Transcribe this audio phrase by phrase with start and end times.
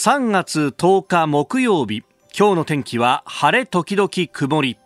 [0.00, 4.78] 3月10日木曜日今日の天気は晴れ時々曇り。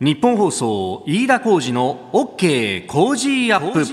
[0.00, 3.86] 日本放送飯田浩二の OK 工事アップ。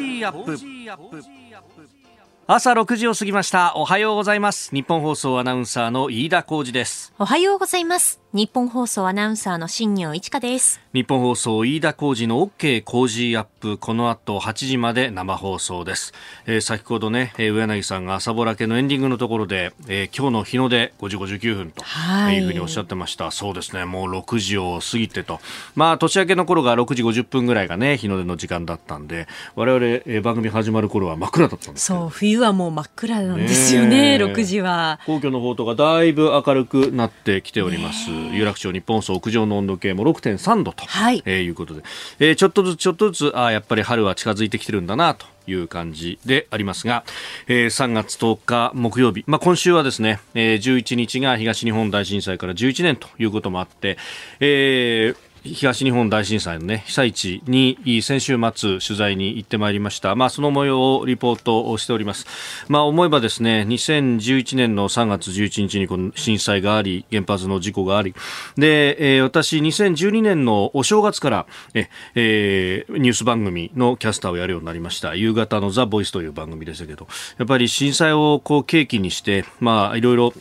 [2.48, 3.74] 朝6時を過ぎました。
[3.76, 4.74] おはようございます。
[4.74, 7.14] 日本放送アナウンサーの飯田浩二です。
[7.20, 8.20] おはようございます。
[8.38, 10.80] 日本放送アナウンサーの新業一華です。
[10.98, 16.12] 日本放送飯田浩二の OK 工事アップこの後8時まで生放送です、
[16.48, 21.84] えー、先ほどね、えー、上柳さんが朝ぼらけのエンディングのところで、えー、今日の日の出5時59分と
[22.32, 22.40] い。
[22.40, 23.30] うふうにおっしゃってました。
[23.30, 23.86] そうですね。
[23.86, 25.40] もう6時を過ぎてと。
[25.76, 35.00] まあ年明けの頃が6時50分ぐらいがね日の出の時間だったんで我々、えー、番組始まる頃は真っ暗だったんですそう冬はもう真っ暗なんですよねね6時は。
[35.06, 41.22] 皇居の方とかだいぶ明るくなってきております有楽町日本放屋上の温度計も6.3度と、はい。
[41.26, 41.84] えー、いうことで、
[42.20, 47.04] えー、ちょっとずつちょっとずつあやっぱり春は近づいてきてるんだなという感じでありますが、
[47.48, 53.98] えー、3月10日木曜日、まあ、今週はですね、えー、11日が東日本大震災から11年ということもあって、
[54.40, 62.26] えー東日本大震災の、ね、被災地に先週末取材に行ってまいりました、まあ、その模様をリポートをしております、
[62.68, 68.14] まあ、思えばですね2011年の3月11日にこの震災があり原発の事故があり。
[68.58, 75.16] で、えー、私2012年のお正月からえ、えー、ニュース番組のキャスターをやるようになりました。
[75.16, 80.34] 夕方の「ザ・ボイスという番組でしたけどやっぱり震災をこう契機にして、まあ、いろいろ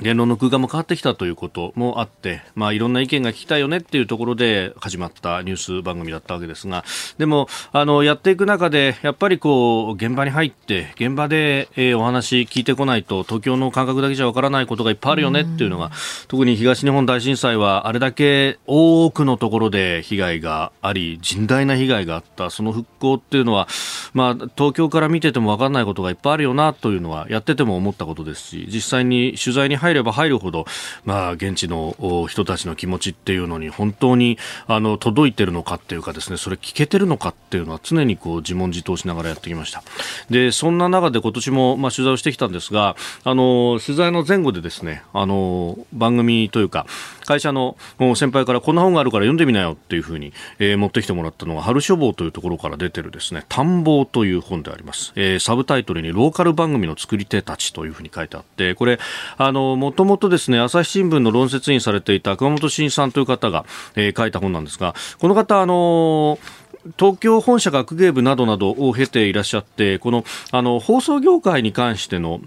[0.00, 6.84] 言論の空間も変わってきたということもあって、まあ、いろんな意見が聞きたいよねっていうところで始まったニュース番組だったわけですが、
[7.18, 15.90] でも、あの、やっていく中で、やっぱりこう、現場に入って、現場で、えー、お話聞いてこないと、東京の感覚だけじゃわからないことがいっぱいあるよねっていうのが、
[16.28, 23.66] 特に東日本大震災は、あれだけ多くのところで被害があり、甚大な被害があった、その復興っていうのは、
[24.14, 30.66] まあ、東京から見ててもわからないことがいっぱいあるよなというのは、やってても思ったことですし、実際に取材に入入れば入るほど、
[31.04, 39.82] まあ、現地の人たちの気持ちっていうのに本当にあの届いてるのかっていうかですねそれ聞けてるのかっていうのは常にこう自問自答しながらやってきました。
[40.30, 46.86] でそんな中で今年もまあ取材をしてきたんですがあの取材の前後でですねあの番組というか
[47.28, 47.76] 会社の
[48.16, 58.98] 先輩からこんな本があるから読んでみなよっていうふうに、えー、持ってきてもらったのが春書房というところから出てるですね探訪という本であります、えー、サブタイトルにローカル番組の作り手たちというふうに書いてあってこれ
[59.36, 63.64] あのもともとですね朝日新聞の論説員されていた熊本慎さんという方が、
[63.96, 72.40] えー、書いた本なんですがこの方あのー東京本社学芸部などなどを経ていらっしゃって、このあの放送業界に関しての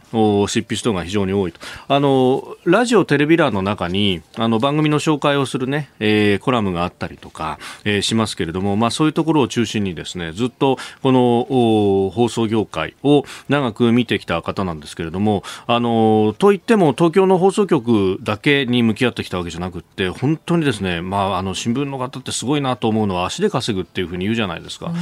[0.47, 1.59] 執筆等が非常に多いと。
[1.87, 24.93] あのラジオ、テレビ欄の中にあの番組の紹介をするね、えー、コラムがあったりとか、えー、しますけれども、まあそういうところを中心にですね、ずっとこの放送業界を長く見てきた方なんですけれども、あのといっても東京の放送局だけに向き合ってきたわけじゃなくて、本当にですね、まああの新聞の方ってすごいなと思うのは足で稼ぐっていうふうに言うじゃないですか。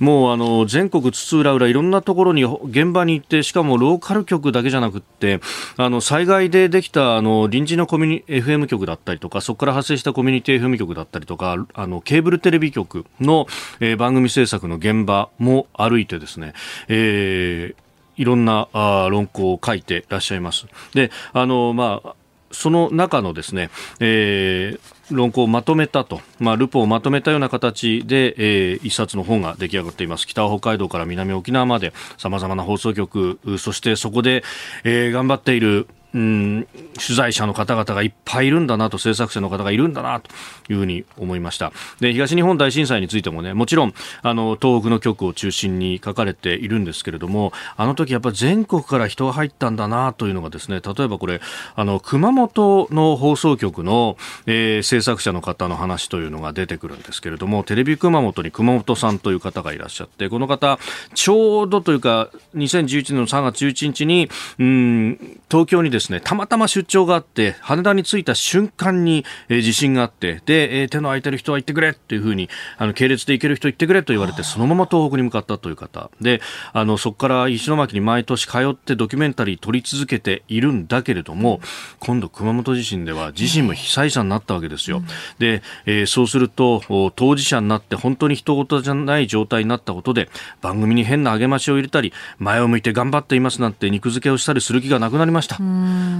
[0.00, 5.40] もうあの全国津々浦々いろんなところに現場に行ってしかもローカル局だけじゃなくって
[5.76, 13.46] あの災害でできたあの臨時のコミュニ FM 局だったりとかそこから発生したコミュニティ FM 局だったりとかあのケーブルテレビ局の、
[13.80, 16.52] えー、番組制作の現場も歩いてですね、
[16.88, 20.66] えーいろんなあ論考を書いていらっしゃいます。
[20.92, 22.14] で、あの、まあ、
[22.50, 23.70] その中のですね、
[24.00, 30.26] えー、論考をまとめたと、まあ、ルポをまとめたような形で、えー、一冊の本が出来上がっています。
[30.26, 34.42] 北北海道から南沖縄までさまざまな放送局そしてそこで、
[34.84, 40.30] えー、頑張っているうん、取材者の方々がいっぱいいるんだなと、制作者の方がいるんだなと
[40.72, 41.72] いうふうに思いました。
[42.00, 51.40] で、東日本大震災についてもね、もちろん、あの、東北の局を中心に書かれているんですけれども、あの時やっぱ全国から人が入ったんだなというのがですね、例えばこれ、
[51.76, 54.16] あの、熊本の放送局の、
[54.46, 60.78] えー、制作者の方の話というのが出てくるんですけれども、テレビ熊本に熊本さんという方がいらっしゃって、この方、
[61.14, 76.10] ちょうどというか、2011年の3月11日に、うん、東京にですね、たまたま出張があって、羽田に着いた瞬間に、えー、地震があって、で、えー、手の空いてる人は行ってくれっていうふうに、あの、系列で行ける人行ってくれと言われて、そのまま東北に向かったという方。
[76.20, 76.40] で、
[76.72, 81.60] あの、そこから石巻に毎年通ってドキュメンタリー撮り続けているんだけれども、
[81.98, 85.02] 今度熊本地震では自身も被災者になったわけですよ。
[85.38, 86.82] で、えー、そうすると、
[87.16, 90.28] 当事者になって本当に人事じゃない状態になったことで、
[90.60, 95.58] 番組に変な励ましを入れたり、前を向いて頑張っていますなんて肉付けをしたりする気がなくなりました。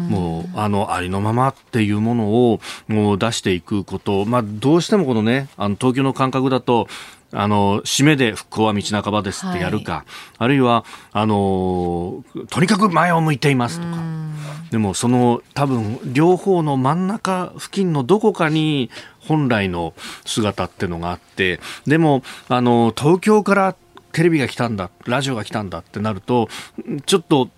[0.09, 6.89] もうあのありのままっていうものをもう出していくこと、まあ、どうしてもこのねあの東京の感覚だと
[7.33, 10.05] あの、締めで復興は道半ばですってやるか、はい、
[10.39, 14.03] あるいは、あの、とにかく前を向いていますとか。
[14.71, 19.93] でも、その、多分、両方の真ん中付近のどこかに、本来の
[20.25, 23.77] 姿っていうのがあって、でも、あの、東京から
[24.13, 26.49] テレビが来たんだ、ラジオが来たんだってなると、
[27.05, 27.51] ちょっと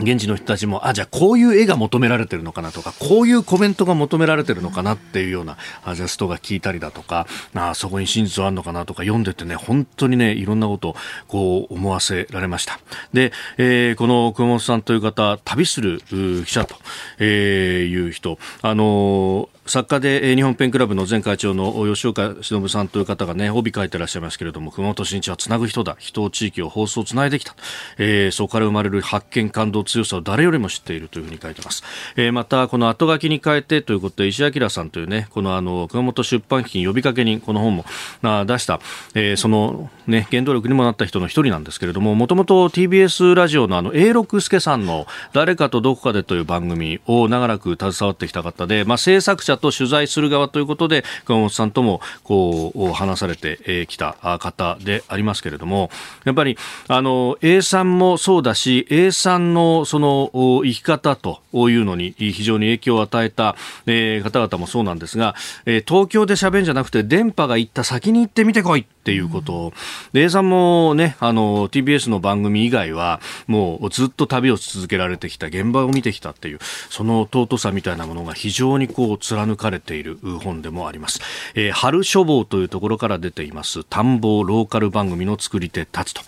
[0.00, 10.96] 現地の人たちも、あ、じゃあこういう絵が求められてるのかなとか、こういうコメントが求められてるのかなっていうようなアジャストが聞いたりだとか、あそこに真実はあるのかなとか読んでてね、本当にね、いろんなことを
[11.28, 12.80] こう思わせられました。
[13.12, 16.76] で、えー、この熊本さんという方、旅する記者と、
[17.22, 25.96] いう人、あの作家で日本ペンクラブの前会長の吉岡忍さんという方がね帯書いてらっしゃいますけれども熊本新地はつなぐ人だ。
[25.98, 27.54] 人地域を放送をつないできた、
[27.96, 31.84] えー、そこから生まれる発見感動強さを誰よりも知っているというふうに書いてます、
[32.16, 37.84] えー、またこの後書きに変えてということで石明さんというねこのあの熊本出版基金呼びかけ人この本も
[38.22, 38.80] 出した、
[39.14, 55.90] えー、そのね原動力にもなった人の一人なんですけれどももともと TBS ラジオのあの A 六輔さんの誰かとどこかでという番組を長らく携わってきた方で、まあ、制作者と取材する側ということで熊本さんともこう話されてきた方でありますけれども
[56.24, 60.30] やっぱりあの A さんもそうだし A さんのその
[60.64, 63.56] 生き方というのに非常に影響を与えた、
[63.86, 65.34] 方々もそうなんですが、
[65.64, 69.72] 東京で喋るんじゃなくて電波が行った先に行ってみてこいっていうことを、
[70.12, 81.20] うん、A さんもねあの TBS の番組以外はもうずっと旅を続けられてきた現場を見てきたっていうその尊さみたいなものが非常にこう貫かれている本でもあります、
[81.56, 86.22] えー、春書房というところから出ています探訪ローカル番組の作り手たちと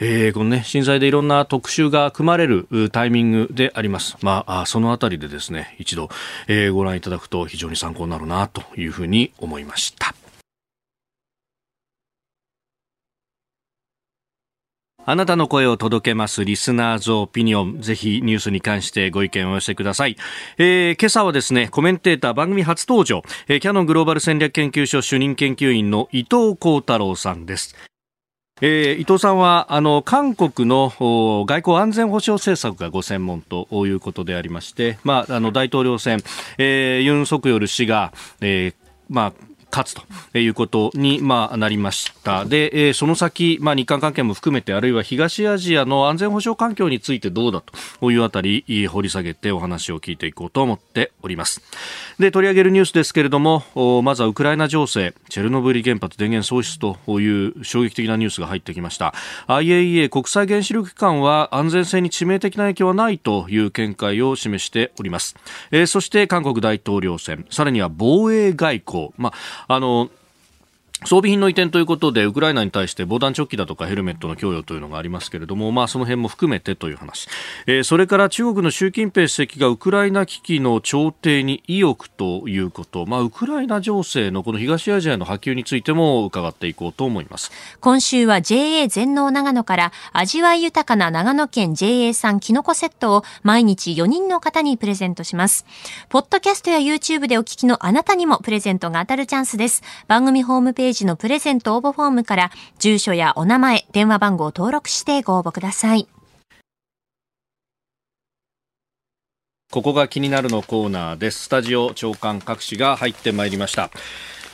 [0.00, 4.16] えー、このね、震災でいろんな特集が組まれるタイミングであります。
[4.22, 6.08] まあ、そのあたりでですね、一度、
[6.46, 10.14] えー、ご覧いただくと非常に参考になるなというふうに思いました。
[15.10, 17.80] あなたの声を届けますリスナーズオピニオン。
[17.80, 20.18] ぜひニュースに関してご意見をお寄せください。
[20.58, 27.74] えー、今朝はですね、コメンテーター番組初登場、えー、キャノングローバル戦略研究所主任研究員の伊藤幸太郎さんです。
[28.60, 30.92] えー、伊藤さんはあの韓国の
[31.48, 36.18] 外交安全保障政策がご専門ということでありまして、まあ、あの大統領選、
[36.58, 38.12] えー、ユン・ソクヨル氏が、
[38.42, 38.74] えー
[39.08, 39.32] まあ、
[39.70, 39.94] 勝つ
[40.32, 42.44] ということに、まあ、なりました。
[42.44, 47.62] で、えー、その先、まあ、日韓関係も含めて、あるいは東アジアの安全保障環境についてどうだ
[48.00, 51.62] というあたり、掘り下げてお話を聞いていこうと思っております。
[52.18, 53.62] で、取り上げるニュースですけれども、
[54.02, 59.14] まずはウクライナ情勢、チェルノブイリ原発電源喪失という衝撃的なニュースが入ってきました。
[59.46, 65.36] IAEA 国際原子力機関は安全性に致命的な影響はないという見解を示しております。
[65.70, 70.10] えー、そして韓国大統領選、さらには防衛外交、まああの
[71.04, 77.28] 装備品の移転ということで、ウクライナに対して防弾チョッキだとかヘルメットの供与というのがありますけれども、まあ、その辺も含めてという話、
[77.66, 95.66] えー、それから中国の習近平主席がウクライナ危機の調停に意欲ということ、まあ、ウクライナ情勢のこの東アジアの波及についても伺っていこうと思います今週は JA 全農長野から味わい豊かな長野県 JA 産きのこセットを毎日4人の方にプレゼントします。
[96.08, 99.82] ポッドキャストや YouTube でお聞きのあなたにもプレゼントが当たるチャンスです。
[100.06, 106.08] 番組ホームページページのプレゼント応募フォームから住所やお名前、電話番号を登録してご応募ください。
[109.70, 111.44] ここが気になるのコーナーです。
[111.44, 113.90] スタジオ長官各紙が入ってまいりました。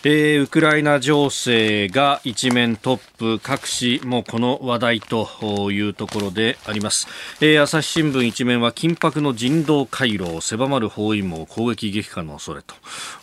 [0.07, 7.07] えー、ウクライナ情勢が一面トップ各紙もこの話題というところであります、
[7.41, 12.61] えー、朝日新聞一面は緊迫の人道回廊狭まる包囲網攻撃激化の恐れ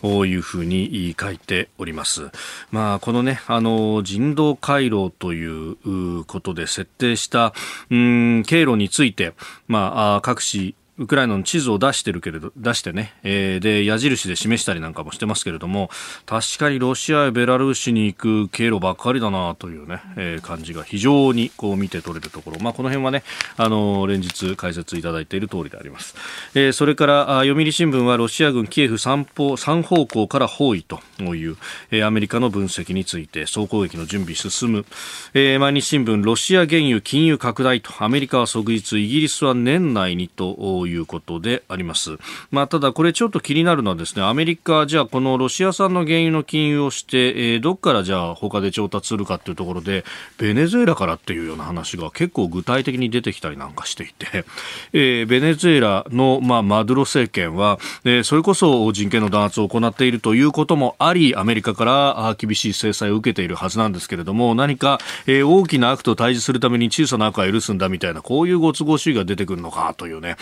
[0.00, 2.32] というふうに書いております。
[2.72, 7.54] まあこのねあの人道回廊ということで設定した
[7.90, 9.34] うん経路について
[9.68, 15.90] まあ各紙ウクライナの地図を出してるけれど、出してね、えー、で、矢印で示したりなんかもしてますけれども、
[16.26, 23.22] 確かにロシアやベラルーシに行く経路ばっかりだなというね、えー、感じが非常にこう見て取れるところ、まあ、この辺はね、
[23.56, 26.14] あのー、連日解説いただいている通りであります。
[26.54, 31.56] えー、それから、読売新聞はロシア軍キエフ三方、三方向から包囲という、
[31.90, 34.84] えー、アメリカの分析について、総攻撃の準備進む。
[35.32, 42.18] えー、毎日新聞、ロシア原油金融拡大と、アメリカは即日、イギリスは年内にということであります。
[42.50, 50.04] まあ、ただこれちょっと気になるのはですね、アメリカ、じゃあこのロシア産の原油の禁輸をして、えー、どっからじゃあ他で調達するかっていうところで、
[50.38, 54.44] ベネズエラからっていうような話が結構具体的に出てきたりなんかしていて、
[54.92, 70.36] えー、ベネズエラの、まあ、マドゥロ政権は、えー、それこそ人権の弾圧を行っているということもあり、アメリカから厳しい制裁を受けているはずなんですけれども、何か、えー、大きな悪と対峙するために小さな悪は許すんだみたいな、こういうご都合主義が出てくるのかというね、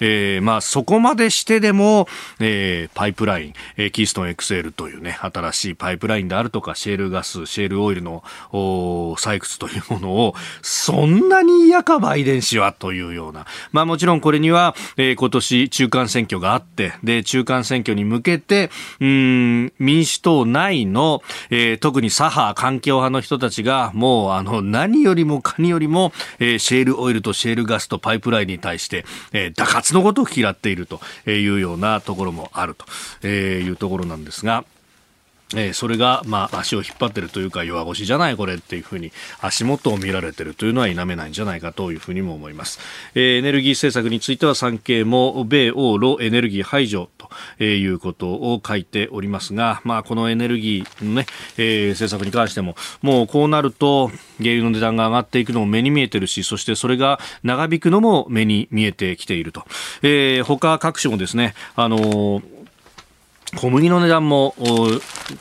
[0.00, 2.08] えー、まあ、そこまでしてでも、
[2.40, 13.46] えー、パイプライン、えー、キーストン XL というね、新しいパイプラインであるとか、シェールガス、シェールオイルの採掘というものを、そんなに嫌かバイデン氏はというような。
[13.72, 32.76] まあもちろんこれには、えー、今年中間選挙があって、で、中間選挙に向けて、うん、民主党内の、えー、特に左派、環境派の人たちが、もう、あの、何よりもかによりも、えー、シェールオイルとシェールガスとパイプラインに対して、えー、打滑のことを嫌っているというようなところもある
[33.20, 34.64] というところなんですが、
[35.54, 42.78] えー、それが、まあ、足を引っ張ってるというか弱腰じゃないこれっていうふうに足元を見られてるというのは否めないんじゃないかというふうにも思います、
[43.14, 47.10] えー、エネルギー政策については産経も米欧ロエネルギー排除
[47.58, 54.08] いうことを書いておりますが、まあ、このエネルギーのね、えー、政策に関してももうこうなると
[54.38, 59.64] 原油の値段が上がっていくのも目に見えてるしそしてそれが長引くのも目に見えてきていると、
[60.02, 62.61] えー、他各種もですねあのー
[63.54, 64.54] 小麦の値段も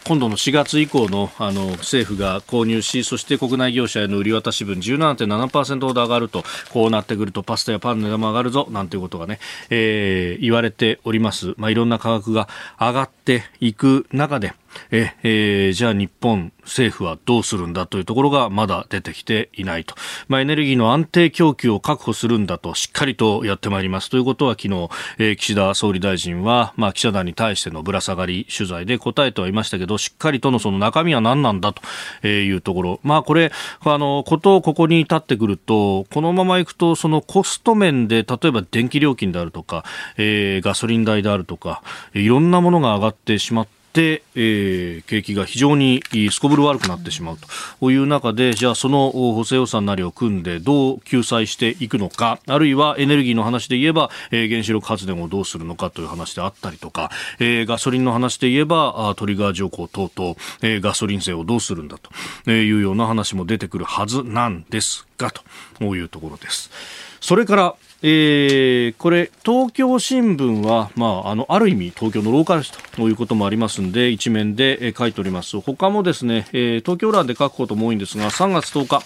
[0.06, 9.40] 今度の4月以降のあの政府が購入しそして国内業者への売り渡し分17.7%ほど上がるとこうなってくるとパスタやパンの値段も上がるぞなんていうことがね、
[9.70, 12.50] えー、言われております、まあ、いろんな価格が
[12.80, 14.54] 上がっていく中で
[14.92, 19.96] え、えー、じゃあ日本政府はどうするんだというところがまだ出てきていないと。
[20.28, 33.00] まあ、エネルギーの安定供給を確保するんだとしっかりとやってまいりますということは昨日、えー、岸田総理大臣は、まあ、記者団に対してのぶら下がり取材で答えてはいましたけど、しっかりとのその中身は何なんだというところ。
[33.04, 33.52] まあ、これ、
[33.82, 39.84] あの、ことをここに至ってくると、このままいくと、そのコスト面で、例えば電気料金であるとか、
[40.18, 41.82] えー、ガソリン代であるとか、
[42.14, 47.38] いろんなものが上がってしまって、えー、景気が非常にすこぶる悪くなってしまう
[47.80, 61.98] という中で、じゃあその補正予算なりを組んでどう救済していくのか、あるいはエネルギーの話で言えば、えー、原子力発電をどうするのかという話であったりとか、えー、ガソリンの話で言えば、トリガー条項等々、えー、ガソリン税をどうするんだ
[62.46, 65.32] というような話も出てくるはずなんですが、
[65.80, 66.72] というところです。
[67.20, 75.60] それから、えー、これ、東京新聞は、まあ、あの、ある意味、東京のローカル紙ということもありますんで、一面で、書いております。
[75.62, 79.06] 他もですね、えー、東京欄で書くことも多いんですが、3月10日、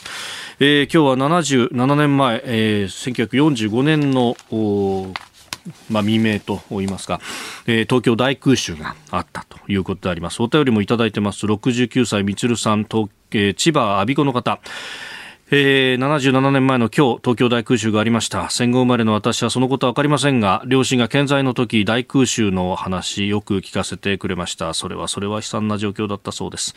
[0.59, 4.37] えー、今日は77年前、えー、1945年の、
[5.89, 7.19] まあ、未明と言いますか、
[7.67, 10.41] えー、東京大空襲があったということであります。
[10.41, 11.45] お便りもいただいてます。
[11.45, 14.59] 69歳、みつるさん、東えー、千葉我孫子の方。
[15.51, 18.49] えー、77年前の今日、東京大空襲がありました。
[18.49, 24.73] 戦後生まれの私はそのことはわかりませんが、両親が健在の時、大空襲の話、よく聞かせてくれました。
[24.73, 26.73] それは、それは悲惨な状況だったそうです。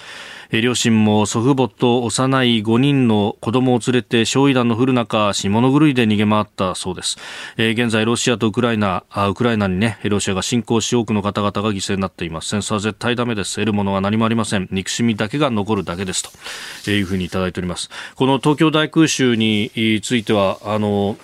[0.51, 7.17] えー、両親も祖父母と幼い5人の子供を連れて、焼夷弾の降る中、下の狂いで逃げ回ったそうです。
[7.57, 12.49] えー、現在、ロシアとウクライナ、あウクライナにね、ロシアが侵攻し、多くの方々が犠牲になっています。
[12.49, 13.55] 戦争は絶対ダメです。
[13.55, 14.69] 得るものは何もありません。
[14.71, 16.23] 憎しみだけが残るだけです。
[16.23, 17.89] とえいうふうにいただいております。
[18.15, 19.71] この東京大空襲に
[20.03, 21.17] ついては、あの、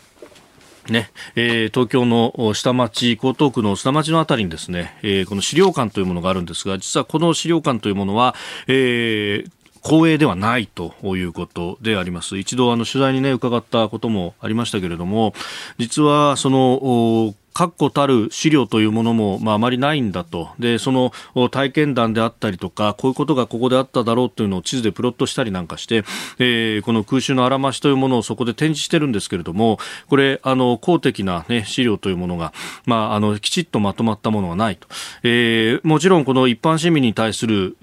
[0.89, 8.35] ねえー、東京の下町、江東区の下町のあたりにですね、えー、この資料館というものがあるんですが、実はこの資料館というものは、
[8.69, 9.51] えー、
[9.83, 12.39] 公営ではないということであります。
[12.39, 15.35] 一度あの取材にね、伺ったこともありましたけれども、
[15.79, 20.51] 実はその、確固たる資料というものも、まあ、あまりないんだと。
[20.59, 21.13] で、その
[21.51, 26.05] 体験談であったりとか、こういうことがここであっただろうというのを地図でプロットしたりなんかして、
[26.41, 32.53] えー、この空襲のあらましというものをそこで展示してるんですけれども、これ、あの、公的なね、資料というものが、
[32.87, 34.89] まあ、あの、きちっとまとまったものはないと。
[35.23, 37.77] えー、もちろんこの一般市民に対する、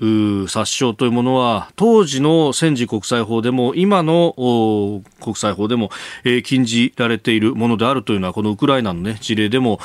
[0.50, 5.92] 殺傷というものは、当時の戦時国際法でも、今の国際法でも、
[6.26, 9.80] えー、禁じられているものであるというのは、このウクライナのね、事例でも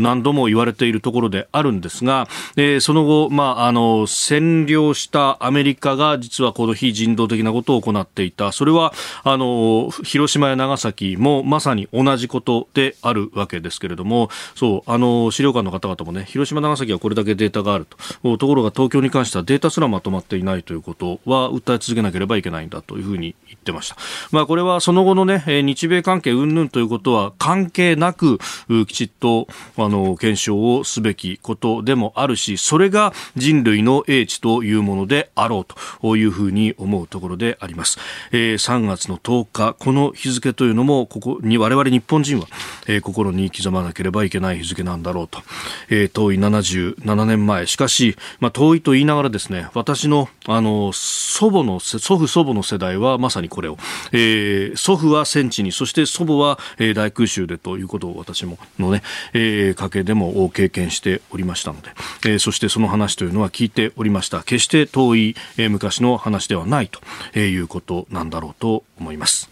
[0.00, 8.92] 何度も言われているところであるんですが、えー、その後、まあ、あの占領したアメリカが実はこの非人道的なことを行っていたそれは
[9.24, 17.86] あの広島や長崎もまさに同じことであるわけですけれどもそうあの資料館の方々もね広島、長崎はこれだけデータがある
[18.22, 23.96] とところが東京に関してはデータすらまとまっていないということは訴え続けなければいけないんだというふうに言ってました。
[24.30, 28.38] まあ、これはその後のね日米関係云々ということは関係なく
[28.86, 35.66] きちっとあの検証をすべきことでもあるしそれが人類の英知というものであろう
[36.00, 37.98] というふうに思うところであります、
[38.32, 42.46] えー、3月の10日この日付というのもここに我々日本人は、
[42.86, 45.40] えー、心に刻まなければいけない日付なんだろうと、
[45.88, 47.66] えー、遠い77年前。
[47.66, 53.76] しかし、まあ、遠いと言いながらですね私のあの祖母の祖父祖母の世代はまさにこれを、
[54.12, 61.90] えー、祖父は戦地にそして祖母は、えー、大空襲でということを私ものね、えー、家計でも経験しておりましたので、
[62.24, 64.42] えー、そしてその話というのは聞いておりました。
[64.42, 69.48] 決して遠い、えー、昔の話ではないということなんだろうと思います、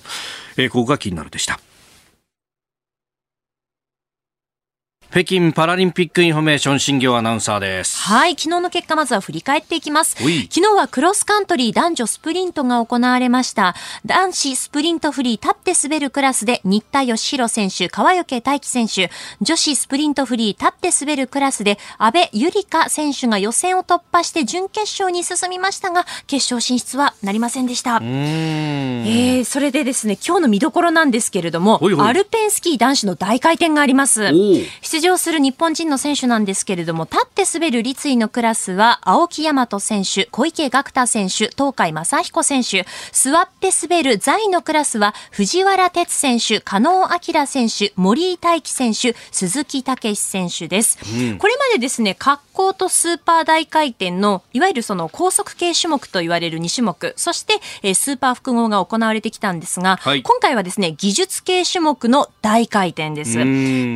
[0.56, 1.61] えー、ここが気になるでした。
[5.14, 7.99] 北京パラリンピックインフォメーション新行アナウンサーです。
[7.99, 8.30] はい。
[8.33, 10.16] 昨日の結果まずは振り返っていきます。
[10.16, 13.76] 昨日はクロスカントリー男女スプリントが行われました。
[14.04, 28.00] 男子スプリントフリー立って滑るクラスで新田佳大選手、川除大輝選手、女子スプリントフリー立って滑るクラスで安倍ゆりか選手が予選を突破して準決勝に進みましたが、決勝進出はなりませんでした。
[28.02, 34.33] えー、それでですね、今日の見どころなんですけれども、おいおいアルペンスキー男子の大回転があります。
[35.04, 50.99] 場する日本人の選手なんですけれども、立って滑る立位のクラスは、青木大和選手、小池岳太選手、東海正彦選手、座って滑る座位のクラスは、藤原哲選手、加納明選手、森井大輝選手、鈴木武選手です。
[51.04, 63.34] うん、これまでですね、滑降とスーパー大回転の、いわゆるその高速系種目と言われる2種目、そして、えー、スーパー複合が行われてきたんですが、はい、今回はですね、技術系種目の大回転です。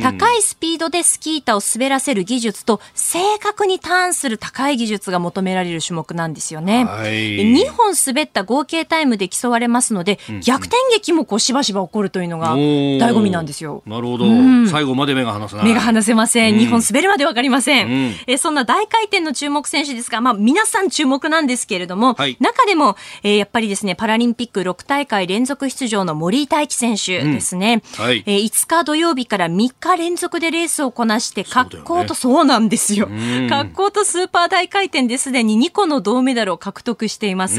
[0.01, 6.85] 高いスピードでスキー板を滑らせる技術と正確にターンする高い技術が求められる種目なんですよね。
[6.85, 13.83] はい、2本滑った合計タイムで競われますので、うんうん、逆転劇もこうしばしば起こるというのが醍醐味なんですよ。
[13.85, 15.65] なるほど、うん、最後まで目が離せない。
[15.65, 16.55] 目が離せません。
[16.55, 17.87] うん、2本滑るまでわかりません。
[17.87, 27.83] うん、えそんな大回転の注目選手ですが、まあ皆さん注目なんですけれども、はい、中でも、えー、やっぱりですね、パラリンピック6大会連続出場の森井大輝選手ですね。
[27.99, 33.07] うんはい、えー、5日土曜日から3日連続でレースをこなして、格好とそうなんですよ。
[33.49, 37.57] 格好とスーパー大回転ですでに2個の銅メダルを獲得しています。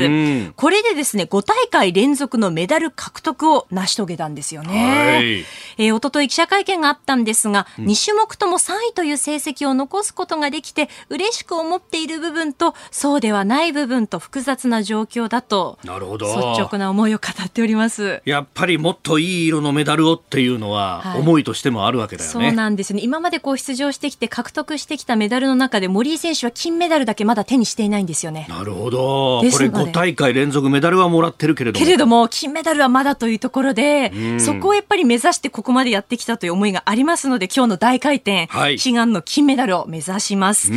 [0.56, 5.44] これでですね、5大会連続のメダル獲得を成し遂げたんですよね。
[5.78, 16.26] えー、おととい記者会見があったんですが、うん、2種目とも3位という成績を残すことができて、嬉しく思っている部分と、そうではない部分と複雑な状況だと、なるほど。
[16.26, 18.22] 率直な思いを語っております。
[18.24, 22.32] やっぱりもっといい色のメダルをっていうのは、思いとしてもあるわけだよね。
[22.32, 23.00] そうなんですね。
[23.02, 28.46] 今までこう出場してきて獲得してきたメダルの中で森井選手は金メダルだけまだ手にしていないんですよね。
[28.48, 29.40] なるほど。
[29.40, 31.84] これ5大会連続メダルはもらってるけれども。
[31.84, 40.69] けれども、金メダルはまだというところで、そこをやっぱり目指してここまでやってきたという思いがありますので、今日の大回転、はい、悲願の金メダルを目指します。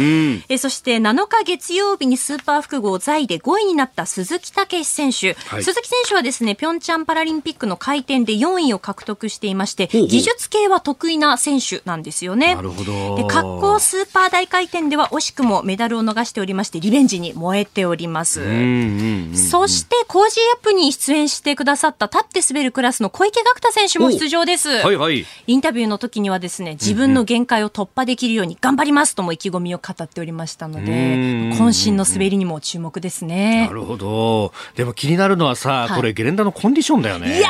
[0.49, 12.55] えそして7日月曜日にスーパー複合座位で5位になった鈴木猛史選手、はい、鈴木選手はですね、ピョンチャンパラリンピックの回転で4位を獲得していまして、ほうほう技術系は得意な選手なんですよね。
[12.55, 13.15] なるほど。
[13.15, 18.41] で、滑降スーパー大回転では惜しくもメダルを逃しておりまして、リベンジに燃えております。
[19.49, 24.69] そして、コージーアップに出演してくださった立って滑るクラスの小池岳太選手も出場です。
[24.69, 25.25] はいはい。
[25.47, 30.91] インタビューの時にはですね、自分の限界を突破できるように頑張りますとも意気込みを語っておりましたので、
[31.51, 33.67] 渾身の滑りにも注目ですね。
[33.67, 34.53] なるほど。
[34.75, 37.37] でも気になるのはさ、これゲレンダのコンディションだよね。
[37.37, 37.49] いや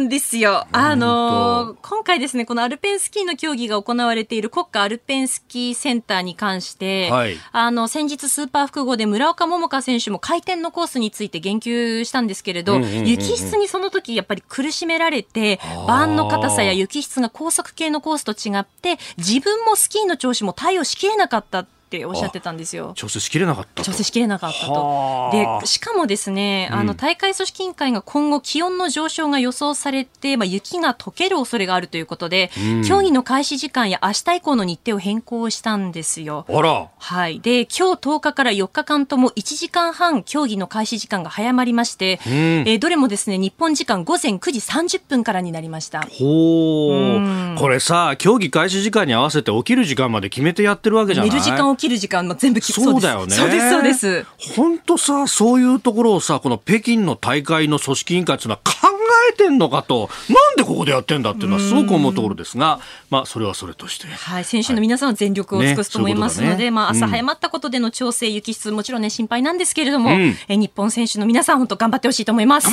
[0.00, 0.66] なんですよ。
[0.72, 21.60] あの今回ですね、このアルペンスキーの競技が行われている国家アルペンスキーセンターに関して、はい、あの、先日スーパー複合で村岡桃佳選手も回転のコースについて言及したんですけれど、雪質にその時やっぱり苦しめられて、バーンの硬さや雪質が高速系のコースと違って、自分もスキーの調子も対応しきれなかった。
[21.60, 22.92] っっておっしゃってたんですよ。
[22.94, 25.30] 調整しきれなかった調整しきれなかったと。
[25.32, 36.46] で、しかもですね、あの、大会組織委員会が今後気温の上昇が予想されて、まあ、雪が溶ける恐れがあるということで、うん、競技の開始時間や明日以降の日程を変更したんですよ。
[36.48, 36.88] あら。
[36.96, 37.40] はい。
[37.40, 46.02] で、今日10日から4日間とも1時間半競技の開始時間が早まりまして、うん、えー、どれもですね、日本時間午前9時30分からになりました。
[46.02, 47.16] ほ
[47.56, 47.58] う。
[47.58, 51.30] これさ、競技開始時間に合わせて起きる時間まで決めてやってるわけじゃない？
[51.30, 53.34] 寝る時間起きる時間も全部そうだよね。
[53.34, 54.26] そうです、そうです。
[54.54, 58.88] 本当さ、そういうところをさ、この北京の大会の組織委員会っていうのは考
[59.30, 64.08] えてんのかと、なんでここでやってんだっていうのはすごく思うところですが、まあ、それはそれとして。
[64.08, 72.68] はい、選手の皆さんは全力を尽くすと思いますので、ねまあ、朝早まったことでの調整、雪質、もちろんね、心配なんですけれども、うん、え日本選手の皆さん、本当頑張ってほしいと思います。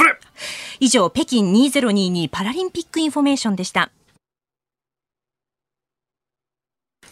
[0.82, 3.89] 以上、北京2022パラリンピックインフォメーションでした。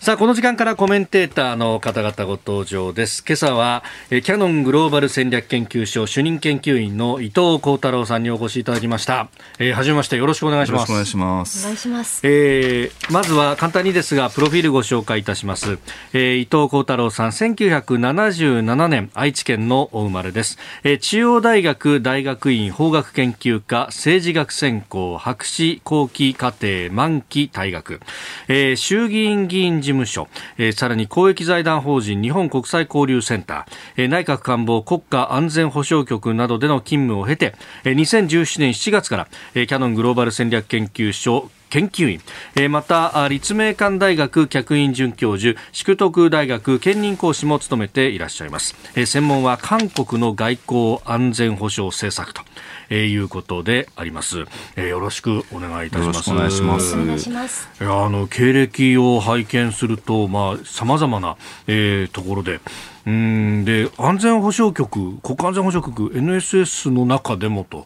[0.05, 3.23] さあ、この時間からコメンテーターの方々ご登場です。
[3.27, 9.29] 今朝は、えキャノングローバル戦略研究所主任研究員の伊藤幸太郎さんにお越しいただきました。
[9.57, 10.91] えー、はじめましてよろしくお願いします。
[10.91, 11.63] お願いします。
[11.63, 12.21] お願いします。
[12.21, 15.79] えー、まずは簡単にですが、プロフィールご紹介いたします。
[16.13, 20.59] えー、伊藤幸太郎さん、1977年、愛知県のお生まれです。
[20.83, 28.01] えー、中央大学大学院法学研究科政治学専攻博士後期課程満期退学。
[28.47, 30.27] えー、衆議院議員事務務所、
[30.57, 42.21] えー、さらに公益財団法人日本国際交流センター、えー、内閣官房国家安全保障局などでの勤務を経て、えー、2017年7月から、えー、キャノングローバル戦略研究所研究員、
[42.55, 52.41] えー、また立命館大学客員准教授淑徳大学兼任講師も務めていらっしゃいます、えー、専門は韓国の外交安全保障政策と
[52.89, 56.31] えー、いうことであります、えー、よろしくお願いいたします。
[56.31, 56.51] お願い
[57.19, 57.67] します。
[57.79, 61.35] あの経歴を拝見するとまあ様々な、
[61.65, 62.59] えー、ところで
[63.05, 67.85] うんで安全保障局、国家安全保障局、NSS の中でもと、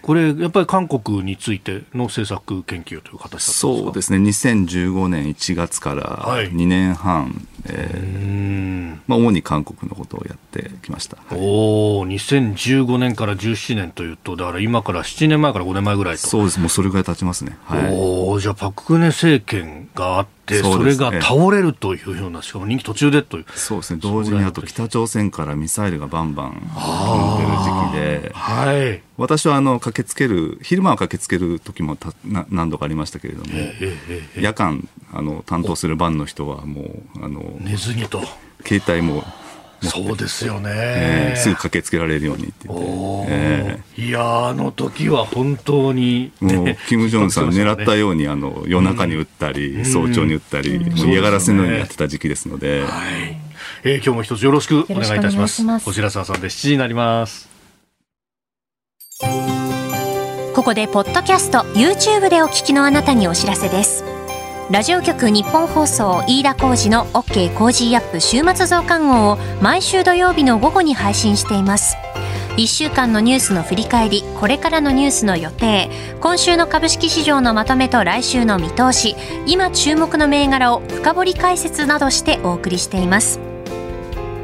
[0.00, 7.32] これ、やっぱり韓国についての政策研究という形そうですね、2015年1月から2年半、はい、
[7.66, 16.28] えー、まあ、主に韓国のことをやってきました、はい、おお、2015年から17年というと、だから今から7年前から5年前ぐらいと。
[16.28, 17.58] そうです、もうそれぐらい経ちますね。
[17.64, 23.46] はい、おお、じゃあ、パク・クネ政権があって、それが倒れるというような、しかも人気途中でという。
[23.54, 33.50] そうですね、同時にあと北朝鮮からミサイルがバンバン飛んでる時期で、はい、私はあの駆けつける、昼間は駆けつける時もたな何度かありましたけれども、
[34.36, 38.20] 夜間あの担当する班の人はもう、あの寝ずにと。
[38.64, 39.24] 携帯も
[39.82, 42.86] そうですよね、えー、すぐ駆けつけられるようにって言って、
[43.30, 53.36] えー、いやあの時は本当に、ね、もう金正恩さん狙ったようにあの夜中に撃ったり、うん、早朝に撃ったり、うん、もう嫌がらせのようにやってた時期ですので、はい。
[53.82, 55.64] えー、今日も一つよろしくお願いいたします。
[55.84, 57.48] こちらさんで7時になります。
[60.54, 64.04] ここでポッドキャスト YouTube でお聞きのあなたにお知らせです
[64.70, 71.96] ラジオ局日本放送飯田浩司の OK コージーアップ週末増刊号を毎週土曜日の午後に配信しています。
[72.56, 75.90] 1週間のニュースの振り返りこれからのニュースの予定。
[76.20, 79.16] 今週の株式市場のまとめと来週の見通し。
[79.44, 83.40] 今注目の銘柄を深掘り解説などしてお送りしています。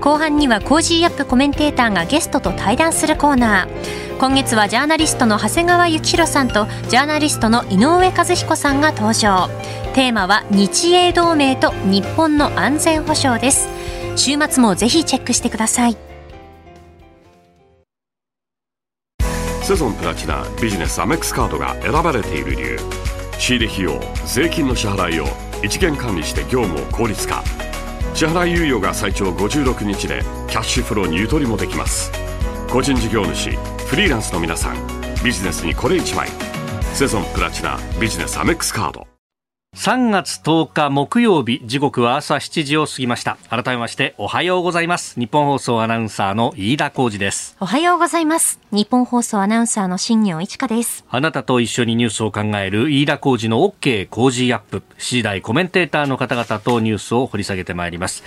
[0.01, 4.19] 後半には Cozy up コメンテーターがゲストと対談するコーナー。
[4.19, 9.49] 今月はジャーナリストの長谷川幸宏さんとジャーナリストの井上和彦さんが登場。
[9.97, 13.67] テーマは日英同盟と日本の安全保障です。
[14.15, 15.97] 週末もぜひチェックしてください。
[19.63, 22.79] セゾンプラチナビジネスアメックスカードが選ばれている理由
[23.39, 25.25] 仕入れ費用税金の支払いを
[25.65, 27.43] 一元管理して業務を効率化。
[28.13, 32.13] 支払い猶予が最長56日でキャッシュフローにゆとりもできます。
[32.71, 33.49] 個人事業主
[33.87, 34.77] フリーランスの皆さん
[35.25, 36.29] ビジネスにこれ1枚。
[36.93, 39.16] セゾンプラチナビジネスアメックスカード。
[39.77, 43.37] 3月10日木曜日時刻は朝7時を過ぎました。
[43.51, 45.21] 改めましておはようございます。
[45.21, 47.57] 日本放送アナウンサーの飯田浩二です。
[47.61, 48.59] おはようございます。
[48.73, 51.05] 日本放送アナウンサーの新業一華です。
[51.11, 54.83] あなたと一緒にニュースを考える飯田浩二の OK 工事アップ。
[54.97, 58.25] 7時台コメンテーターの方々とニュースを掘り下げてまいります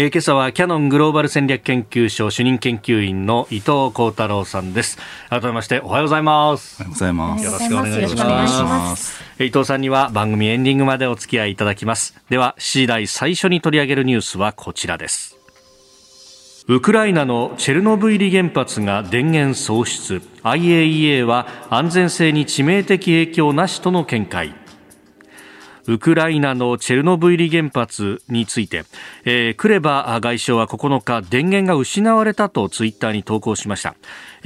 [0.00, 4.96] えー、今朝はキャノングローバル戦略研究所主任研究員の伊藤幸太郎さんです。
[5.28, 6.76] 改めましておはようございます。
[6.80, 7.44] おはようございます。
[7.44, 8.04] よろしくお願
[8.46, 9.22] いします。
[9.44, 12.18] 伊藤さんには番組エンディングまでお付き合いいただきます。
[12.30, 15.36] では7時台最初に取り上げるニュースはこちらです。
[16.66, 20.22] ウクライナのチェルノブイリ原発が電源喪失。
[20.44, 24.54] IAEA は安全性に致命的影響なしとの見解
[25.86, 28.84] ウクライナのチェルノブイリ原発について、
[29.24, 33.94] えー、クレバ外相は9日電源が失われたとツイッターに投稿しました。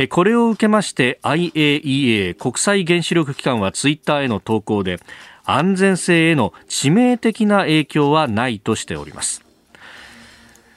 [0.08, 4.98] これを受けまして IAEA 国際原子力機関はツイッターへの投稿で
[5.44, 9.44] 安全性への致命的な影響はないとしております。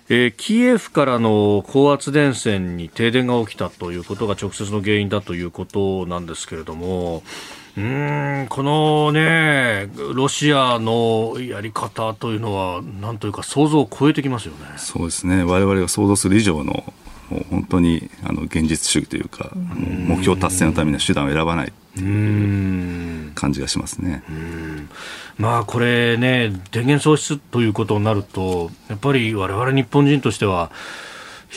[0.09, 7.23] えー、キエフからの高圧電線に停電が起きたということが直接の原因だということなんですけれども、
[7.77, 14.65] うんこのね、ロシアのやり方というのは、なんというか、想像を超えてきますよね。
[14.77, 16.91] そうですね、われわれが想像する以上の、
[17.29, 24.23] もう本当にあの現実主義というか、う目標達成のためには手段を選ばないという感じがしますね。
[25.37, 30.71] まあ、これね、電源喪失ということになると、やっぱりわれわれ日本人としては、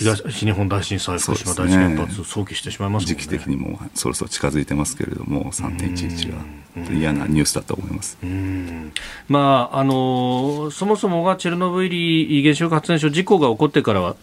[0.00, 6.42] 東日本大震災、福島第一原発、想起してしまいます、ね、時期的にもそろそろ近づいてますけれども、3.11は
[6.90, 8.16] 嫌なニュースだと思います。
[9.28, 14.16] まああのそもそもがチェルノブイリ原子力発電所事故が起こってからは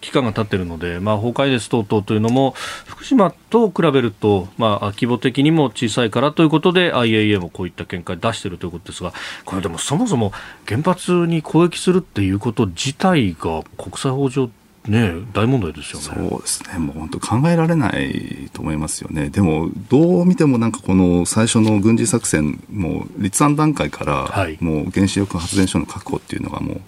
[0.00, 2.52] 期間が経っているので、まあ、崩壊です等々というのも
[2.86, 9.12] 福島と比べると、まあ、規模的にも小さいからということで IAEA もこういった見解を出しているということですが
[9.44, 10.32] これでもそもそも
[10.66, 14.50] 原発に攻撃するっていうこと自体が国際法上
[14.90, 16.28] ね、大問題ですよね。
[16.28, 16.78] そうですね。
[16.78, 19.30] もう本当考えられないと思いますよね。
[19.30, 26.80] でも、どう見てもなんかこの最初の軍事作戦、もう立案段階から、もう原子力発電所の確保っていうのがもう、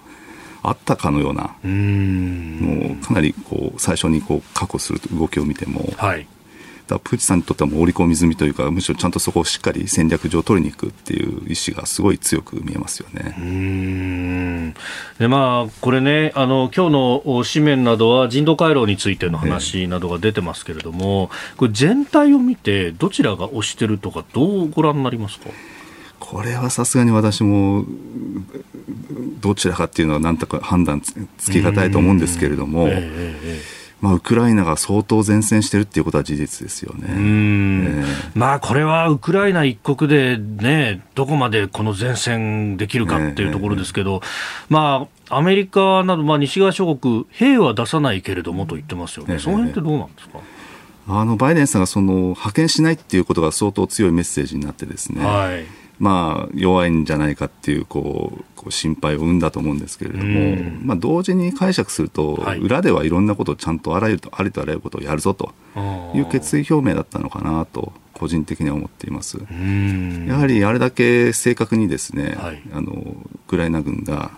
[0.63, 6.25] あったかのような、うもうかなりこう最初にこう確保する動きを見ても、はい、
[6.87, 13.35] だプーチンさんにとってはもう織り込み済みというかむしろちゃんとそこをしっかり戦略上取りに行くっていう意思がすごい強く見えますよね。
[13.37, 14.73] うん。
[15.19, 25.49] でまあ、これねあの今日の紙面などは人道回廊についての話などが出てますけれども、これ全体を見てどちらが推してるとかどうご覧になりますか？
[26.19, 27.85] これはさすがに私も
[29.41, 32.89] どちらかっていうのは何とか判断つきがたいと思うんですけれども、
[34.03, 37.05] まあ、ウクライナが相当前線してるっていうことは事実ですよね。
[37.07, 44.21] えー、まあ、これはウクライナ一国でね、どこまでこの前線できるかっていうところですけど、
[44.67, 50.39] まあ、アメリカなど、まあ、西側諸国、兵は出さないけれどもと言ってますよね、その辺ってどうなんですか？
[51.07, 55.65] あのバイデンさんがその派遣しないっていうことが相当強いメッセージになってですね、はい。
[55.99, 65.51] まあ、弱いんじゃないかっていうこうこう心配を生んだと思うんですけれども、まあ、同時に解釈すると、はい、裏ではいろんなことをちゃんとあらゆるとありとあらゆることをやるぞと
[66.15, 69.37] いう決意表明だったのかなと個人的には思っています。
[70.27, 74.31] やはりあれだけ正確にですね、はい、あのウクライナ軍が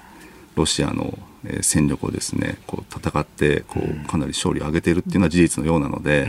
[0.55, 1.17] ロシアの
[1.61, 6.25] 戦力をですねこう戦ってこうかなり勝利を上げているっていうのは事実のようなので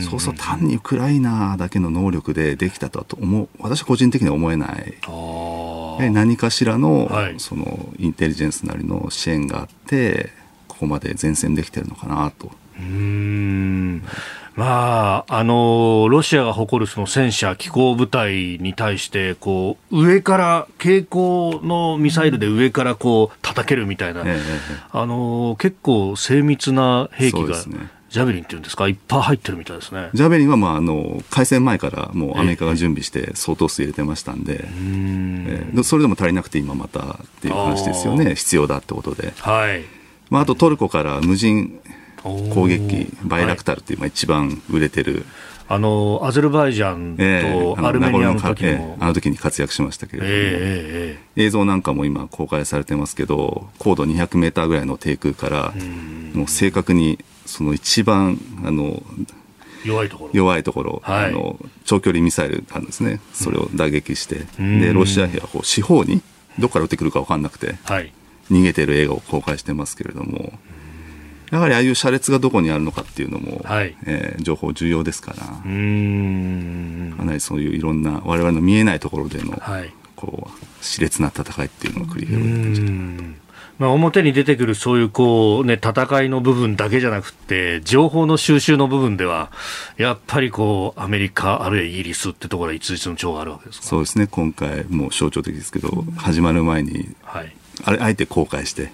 [0.00, 4.94] そうそう単にウクライナだけの能力でできたと思う私は個人的には思えない。
[6.10, 10.30] 何かしらのはい、そのインテリジェンスなりの支援があって
[10.68, 12.50] ここまで前線できてるのかなと。
[12.76, 14.02] うん
[14.56, 24.24] まあ、あの、ロシアが誇るその戦車、機構部隊に対して、こう、上から、蛍光のミサイルで上からこう、叩けるみたいな、
[24.92, 27.56] あの、結構精密な兵器が、
[28.10, 30.10] ジャベリンっていうんですか、いっぱい入ってるみたいですね。
[30.14, 35.76] ジャベリンは、まあ、あの、開戦前からもうアメリカが準備して相当数入れてましたんで、ええ。
[35.76, 39.32] ー、それでも足りなくて今またっていう話ですよね、必要だってことで。
[39.40, 39.82] はい。
[40.30, 41.80] まあ、あとトルコから無人
[42.24, 45.26] 攻撃バイラクタルっていう、まあ、一番売れてる、
[45.66, 47.16] あのアゼルバイジャン
[47.76, 55.72] とアルメニアの時も、えー、あの時に活躍しましたけれども、えー、映像なんかも今公開されてますけど高度200メーターぐらいの低空から
[56.34, 59.02] もう正確にその一番あの
[59.84, 60.30] 弱いところ。
[60.32, 63.20] 弱いところ、はい、あの長距離ミサイルあるんですね。
[63.32, 66.22] それを打撃して、うん、でロシア兵はこう四方に
[66.58, 68.12] どこから撃ってくるか分かんなくて、はい、
[68.50, 70.52] 逃げてる映画を公開してますけれども。
[71.50, 75.46] やはりああいう車列がどこにあるのかっていうのも、はい、えー、情報重要ですから。
[75.64, 77.14] うん。
[77.16, 82.80] かなりそういういろんな我々の見えないところでの、はい、こう熾烈な戦いっていうのを繰り広げてるんじ。
[82.80, 83.44] ゃないかと。
[83.78, 89.50] まあ、表に出てくるそういうこう、ね、戦いの部分だけじゃなくて情報の収集の部分では
[89.96, 94.26] やっぱりこうアメリカあるいはイギリスってところは一日の長があるわけですそうですね。
[94.28, 98.92] 今回もう象徴的ですけど始まる前に、はい、あれあえて公開して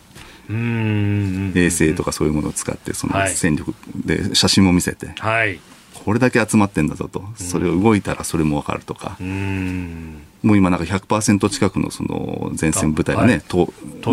[0.51, 5.61] 衛星とかそういうものを使ってその戦力で写真も見せて、はい、
[6.05, 7.23] これだけ集まってんだぞと。
[7.37, 9.17] それを動いたらそれも分かるとか。
[9.21, 13.73] もう今なんか100%近くのその前線部隊がね、はい、と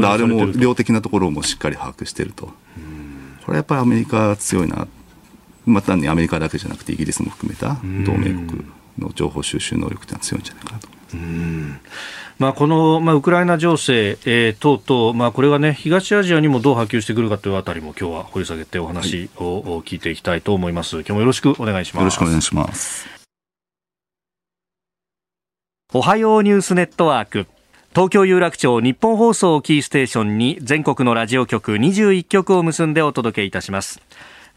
[0.10, 2.48] あれも量的なところもしっかり把握してると。
[2.48, 2.52] こ
[3.48, 4.88] れはやっぱりアメリカ強いな。
[5.66, 8.66] またにアメリカだけじゃなくてイギリスも含めた同盟国
[8.98, 10.97] の情報収集能力ってのは強いんじゃないかなと。
[11.14, 11.80] うん
[12.40, 20.98] まあ、この、まあ、ウクライナ情勢、えー、等々、まあ、これが、ね、東アジアにもどう波及してくるかというあたりも今日は掘り下げてお話を聞いていきたいと思います。
[20.98, 22.02] 今日もよろしくお願いします。
[22.02, 23.08] よろしくお願いします。
[25.94, 27.48] おはようニュースネットワーク。
[27.92, 34.00] 東京有楽町日本放送キーステーションに全国のラジオ局21局を結んでお届けいたします。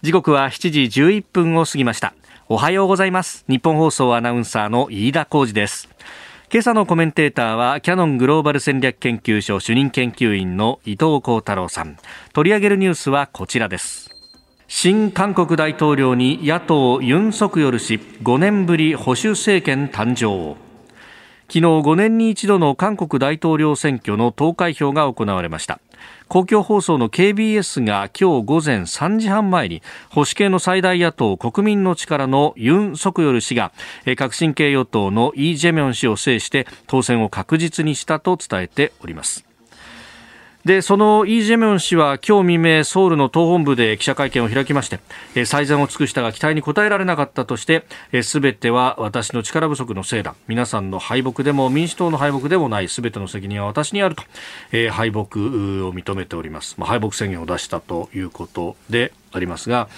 [0.03, 2.13] 時刻は7時11分を過ぎました。
[2.51, 3.45] おはようございます。
[3.49, 5.89] 日本放送アナウンサーの飯田浩二です。
[6.53, 11.97] 今朝のコメンテーターはキャノングローバル戦略研究所主任研究員の伊藤幸太郎さん。
[12.33, 14.11] 取り上げるニュースはこちらです。
[14.67, 20.57] 新韓国大統領に野党ユン・ソクヨル氏5年ぶり保守政権誕生。
[21.47, 25.79] 昨日5年に一度の韓国大統領選挙の投開票が行われました。
[26.29, 33.73] 公共放送の KBS が今日午前3時半前に保守系の最大野党国民の力のユン・ソクヨル氏が
[34.17, 39.50] 革新系与党のイ・ジェミョン氏を制して当選を確実にしたと伝えております。
[40.65, 47.85] でそのイ・ジェミョン氏は今日未明ソウルの党本部で記者会見を開きまして最善を尽くしたが期待に応えられなかったとして
[48.23, 50.35] すべては私の力不足のせいだ。
[50.49, 52.89] 皆さんの敗北でも民主党の敗北でもない。
[52.89, 54.23] すべての責任は私にあると、
[54.73, 55.27] え敗北を
[55.95, 59.89] 認めております、まあ、敗北宣言を出したということでありますが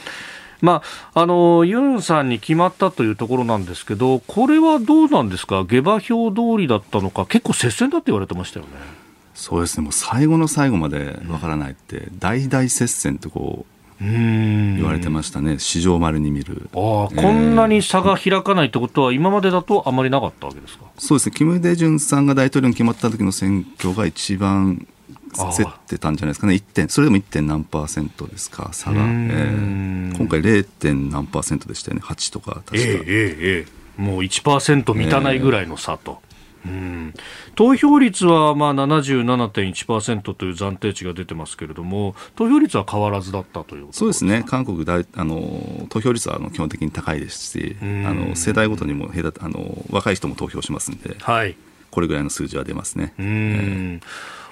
[0.60, 9.01] まあ、あのユンさんに決まったというところなんですけど、これはどうなんですか、下馬評通りだったのか、結構接戦だって言われてましたよね。
[9.34, 9.84] そうですね。
[9.84, 13.64] もう最後の最後までわからないって、大々接戦ってこ
[14.00, 16.68] う言われてましたね、史上丸に見る。
[16.74, 20.84] あ、えー、こんなに差が開かないってことは、今までだとあまりなかったわけですか？
[20.98, 24.86] そうですね、キム・デジュンさんが大統領に決まった時の選挙が一番
[25.34, 27.22] 競ってたんじゃないですかね、1点それでも 1.
[27.22, 30.64] 点何パーセントですか、差が、えー、今回 0.
[30.64, 32.74] 点何パーセントでしたよね、8とか確か。
[32.76, 36.18] えー、えー、もう1%満たないぐらいの差と。
[36.22, 36.31] えー
[36.66, 37.14] うん。
[37.54, 51.56] 投票率はまあ77.1%という暫定値が出てますけれども、投票率は変わらずだったというそうですね、韓国大あの、投票率はあの基本的に高いですし、あの世代ごとにもあの若い人も投票しますんで、はい、
[51.90, 53.12] これぐらいの数字は出ますね。
[53.18, 54.00] うん、え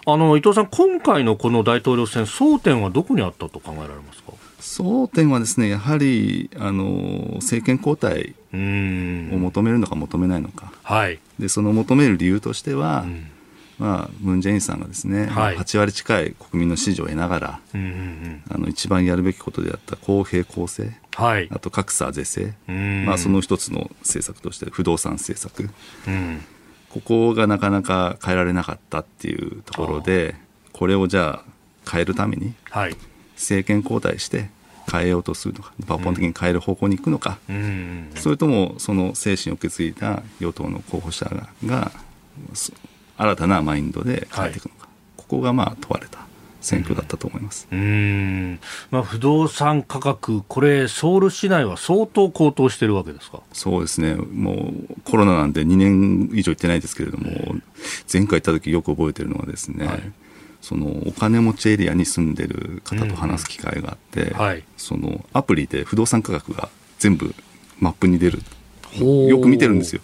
[0.06, 4.32] ー、あの伊藤さん、今回のこの大統領選、争点はどこにあったと考えられますか？
[4.60, 13.04] 争点はですねやはりあの政権交代を求めるのか求めないのか、はい、でその求める理由としては、
[13.78, 22.54] まあ、ムン・ジェインさんがですね、はい、8割近い国民の支持を得ながら、うんうんうん、あの一番やるべきことであった公平公正、はい、あと格差是正、
[23.06, 25.70] まあ、その一つの政策として不動産政策、
[26.06, 26.44] うん、
[26.90, 30.34] ここがなかなか変えられなかったっていうところで
[30.72, 32.96] これをじゃあ変えるために、はい
[33.40, 34.50] 政権交代して
[34.90, 41.30] 変えようとするのか抜本的に変える方向に行くのか、うん、それともその精神を受け継いだ与党の候補者
[41.64, 41.92] が
[43.16, 46.20] 新たなマインドで変えていくのか、はい、ここがまあ問われた。
[46.62, 48.60] 選挙だったと思います、うん。
[48.90, 53.40] まあ、不動産価格、これ、ソウル市内は相当高騰してるわけですか？
[53.54, 57.30] そうですね、もうコロナなんで2年以上行ってないですけれども、
[58.12, 60.12] 前回行った時よく覚えてるのはですね、はい、
[60.60, 64.38] そのお金持ちエリアに住んでる方と話す機会があって、うん。
[64.38, 66.68] はい、そのアプリで不動産価格が
[66.98, 67.34] 全部
[67.78, 68.40] マップに出る
[68.98, 70.02] よく見てるんですよ。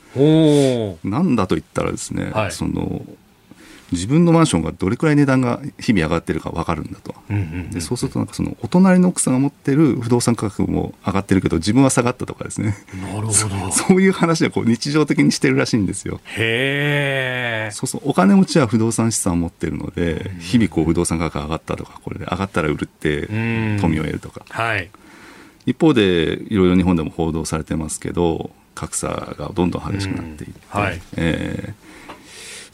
[1.04, 3.02] なんだと言ったらですね、はい、その
[3.92, 12.76] 自分のマンションがどれくらい値段が日々上がってるか分かるんだと、うんうんうん、でそうするとなんかそのお隣の奥さんが持ってる不動産価格も上がってるけど自分は下がったとかですね。
[13.00, 13.32] なるほど。
[13.70, 16.20] そういう話はこう日常的にしてるらしいんですよ。
[16.24, 17.70] へえ。
[17.72, 18.00] そうそう。
[18.04, 23.26] お金持ちは不動産資産を持ってるので、うん、日々こう不動産価格上がったとかこれで上がったら売るって
[23.80, 24.90] 富を得るとか、はい、
[25.66, 26.02] 一方で
[26.48, 31.85] いろいろ日本でも報道されてますけど格差がどんどん激しくなっていって、はい、えー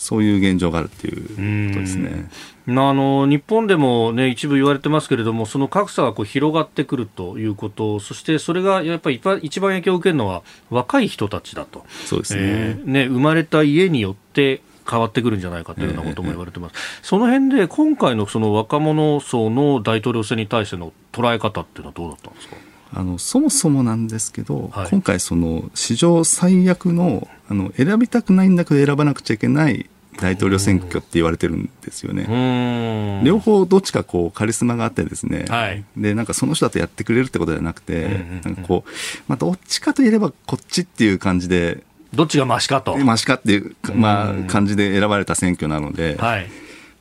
[0.02, 2.28] そういう現状があるっていうことですね。
[2.66, 12.40] あの日本でも、ね、一部言われてますけれども、その格差がこう広がってくるということ、そしてそれがやっぱり一番影響を受けるのは若い人たちだと、そうですね。
[12.42, 14.60] えー、ね生まれた家によって
[14.90, 22.56] 変わってくるんじゃないかというようなことも言われてます、えー、その辺で今回のその若者層の大統領選に対しての捉え方っていうのはどうだったんですか？
[22.94, 33.22] あのそもそもなんですけど、はい、今回、その史上最悪のあの選びたくないんだけど選ばなくちゃいけない大統領選挙って言われてるんですよね。
[33.24, 38.08] 両方どっちかこうカリスマがあってですね、はい、でなんかその人だとやってくれるってことではなくて、
[38.44, 38.90] なんかこう、
[39.26, 41.82] まあ、どっちかといえばこっちっていう感じで
[42.14, 42.96] どっちがマシかと。
[42.98, 46.46] マシかっていう、まあ、感じで選ばれた選挙なので、はい、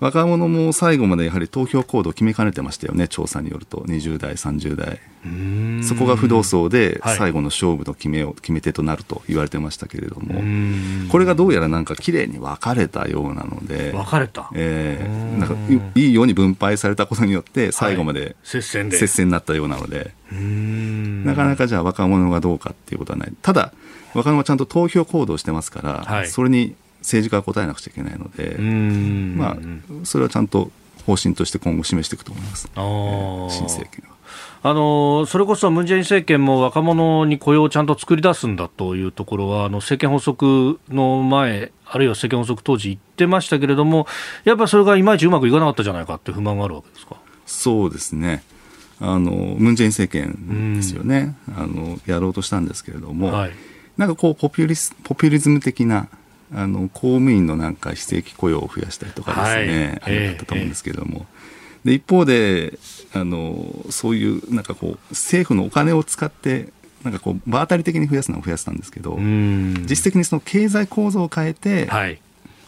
[0.02, 5.00] 若者も最後までやはり投票行動を決めかねてましたよね、調査によると、20代、30代、
[5.84, 10.42] そこが不動層で最後の勝負の決めを決め手となると言われてましたけれども、
[11.10, 15.56] これがどうやらなんか綺麗に分かれたようなので、分かれた、えー、なんか
[15.94, 18.98] いいように分配されたことによって、最後まで接戦で。
[18.98, 23.34] 接戦になったようなので、なかなかじゃあ若者がどうかっていうことはない。
[23.44, 23.72] ただ
[24.16, 29.58] 若者はちゃんと投票行動してますから、はい、それに政治家は答えなくちゃいけないので、まあ、
[30.04, 30.72] それはちゃんと
[31.06, 34.16] 方針として今後示していくと思います、新政権は。
[34.64, 44.06] あのそれこそムン・ジェイン政権も若者に雇用をちゃんと作り出すんだというところは、あの政権発足の前、あるいは政権発足当時言ってましたけれども、
[44.44, 47.16] やっぱりそれがいまいちうまくいかなかったじゃないかって不満があるわけですか？
[47.48, 48.44] そうですね。
[49.00, 53.52] あのムン・ジェイン政権ですよね、あのやろうとしたんですけれども、はい、
[53.98, 56.08] なんかこうポピュリスポピュリズム的な
[56.54, 61.26] あの公務員のなんか非正規雇用を増やしたりとかですね、はい、あれだったと思うんですけれども、
[61.86, 62.78] えー、で一方で
[63.14, 66.70] あのそういうなんかこう政府のお金を使って
[67.04, 72.22] なんかこう場当たり的に増やすのは増やしたんですけど実質的にその経済構造を変えて、はい、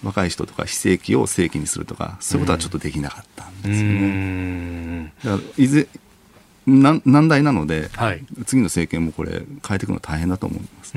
[0.03, 5.13] 若い人とか非正規を正規にするとかそういうことはちょっとできなかったんですよね。
[5.23, 5.87] だからいず
[6.65, 10.93] 難題なので、はい、次の政権もこれ、変えていくの大変だと思います。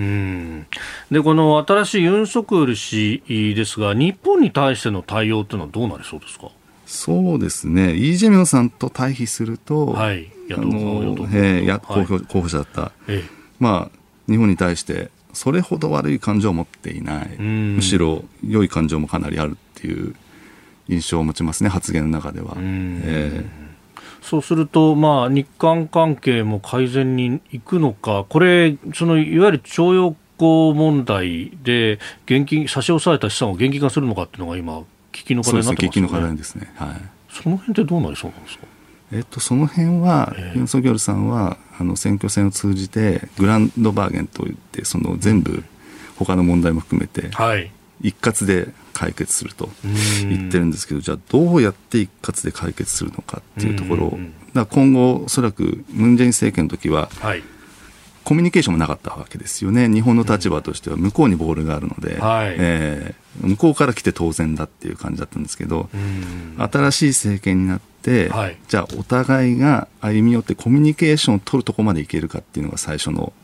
[1.10, 3.22] でこの新しいユン・ソクール氏
[3.54, 6.50] ですが、日本に対しての対応というのはどうなりそうですか？
[6.86, 10.56] そうですね、イ・ジェミョンさんと対比すると、はい、野
[11.80, 20.14] 党候補候補者だった、ええ、まあ、日本に対して、それほど悪い感情を持っていない、むしろ良い感情もかなりあるっていう
[20.88, 22.54] 印象を持ちますね、発言の中では。
[22.58, 23.65] えー
[24.26, 35.88] そうすると、まあ、日韓関係も改善にいくのか、これ、そのいわゆる徴用工問題で現金差し押さえた資産を現金化するのかっていうのが今、危機の課題になってますね。
[35.88, 36.72] 危機の課題ですね。
[36.74, 36.88] はい。
[37.30, 38.64] その辺ってどうなりそうなんですか？
[39.12, 45.62] えっと、その辺は、ユン・ソギョルさんはあの選挙戦を通じてグランドバーゲンといってその全部
[46.18, 47.70] 他の問題も含めて、はい、
[48.00, 49.68] 一括で解決すると
[50.22, 54.06] 言ってるんですけどじゃあどうやって一括で解決するのかっていうところ。
[54.06, 54.18] を
[54.54, 57.42] だ今後おそらくムン・ジェイン政権の時は、はい、
[58.24, 59.86] コミュニケーションもなかったわけですよね。
[59.86, 65.90] 日本の立場としては向こうにボールがあるので、はい、えー、向こうから来て当然だっていう感じだったんですけど
[66.56, 73.34] 新しい政権になって、はい、じゃあお互いが歩み寄ってコミュニケーションを取るとこまでいけるかっていうのが最初の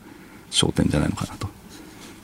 [0.49, 1.47] 焦点じゃないのかなと。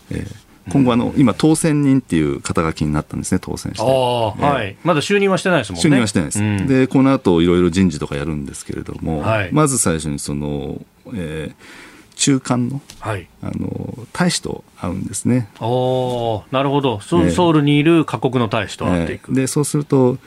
[0.09, 3.83] えー今後あの、今、当選人っていう肩書きになったんですね、当選して。
[3.83, 5.89] はい、まだ就任はしてないですもんね。
[5.89, 6.39] 就任はしてないです。
[6.39, 10.81] うん、で、この後いろいろ人事とかやるんですけれども、はい、まず最初にその、
[11.13, 15.47] えー、中間の,、はい、あの大使と会うんですね。
[15.61, 19.33] おなるほど、ソウルにいる各国の大使と会っていく。
[19.33, 20.17] でそうすると、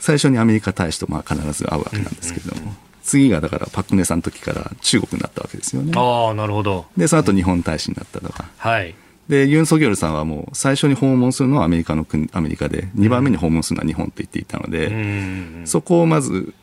[0.00, 5.92] 最初にアメリカ大使とまあ必ず会うわけなんですけれども、うんうんうん、次がだからパク・クネさんの時から中国になったわけですよね。
[5.96, 8.44] あなるほどでその後日本大使になったとか。
[8.58, 8.94] はい
[9.28, 16.54] で、ユン・ソギョルさんはもう最初に訪問するのはアメリカの国、アメリカで、2番目に訪問するのは日本と言っていたので、そこをまず、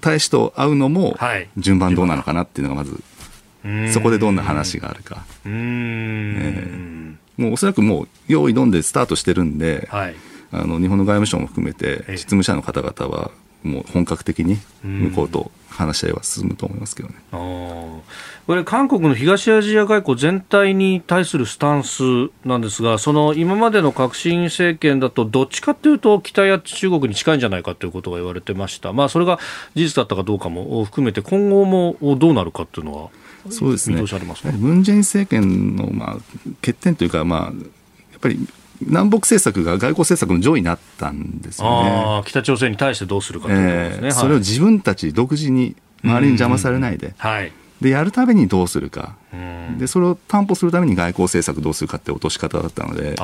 [0.00, 1.16] 大使と会うのも、
[1.56, 5.24] 順番どうなのかなっていうのがまず、そこでどんな話があるか。
[5.44, 10.14] えー、もうおそらくもう、用意どんでスタートしてるんで、はい、
[10.50, 13.30] あの日本の外務省も含めて、実務者の方々は、
[13.62, 17.14] もう本格的に向こうと話し合いは進むと思いますけどね。
[17.30, 22.02] これ、韓国の東アジア外交全体に対するスタンス
[22.44, 29.38] なんですが、その今までの革新政権だと、どっちかというと、北や中国に近いんじゃないかということが言われてました、まあ、それが
[29.74, 33.10] 事実だったかどうかも含めて、今後もどうなるかというのは、
[33.50, 34.02] そうですね、ム
[34.74, 36.16] ン・ジェイン政権の、まあ、
[36.62, 37.50] 欠点というか、まあ、や
[38.16, 38.48] っぱり
[38.80, 42.22] 南北政策が外交政策の上位になったんですよね。
[42.26, 45.74] 北朝鮮に対してどうするかということですね、えー、それを自分たち独自に
[46.04, 49.16] 周りに邪魔されないで、はい、でやるためにどうするか、
[49.78, 53.16] でそれを担保するために外交政策どうするかって落とし方だったので、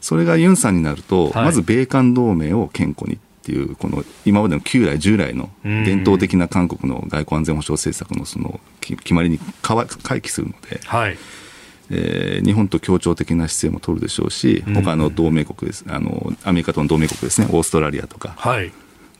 [0.00, 10.80] それがユンさんになると、はい、まず米韓同盟を健康にっていう、この今までの旧来、従来の伝統的な韓国の外交安全保障政策のその決まりに回帰するので。
[10.84, 11.16] はい
[11.90, 18.72] えー、日本と協調的な姿勢も取るでしょうし、他の同盟国です、あのアメリカとの同盟国ですね、オーストラリアとか、はい、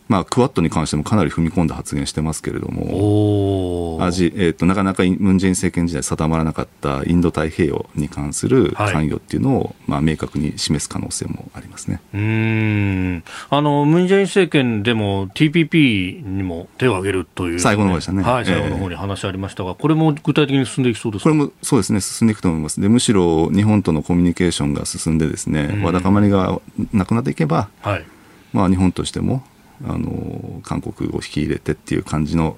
[0.07, 12.01] まあ、クワッドに関してもかなり踏み込んだ発言してますけれども、アジえーと、なかなかムン・ジェイン政権時代定まらなかったインド太平洋に関する関与っていうのを、はい、まあ、明確に示す可能性もありますね。
[12.13, 13.25] うん。
[13.49, 22.81] あのムン・ジェイン政権でも TPP にも手を挙げるという、ね、最後の方でしたね、はい、最後の方に話ありましたが、えー、これも具体的に進んでいきそうですこれもそうですね、進んでいくと思います。
[22.81, 26.61] でむしろ日本とのコミュニケーションが進んでですね、わだかまりが
[26.93, 28.05] なくなっていけば、はい。
[28.53, 29.43] まあ、日本としても
[29.87, 32.57] あの韓国を引き入れてっていう感じの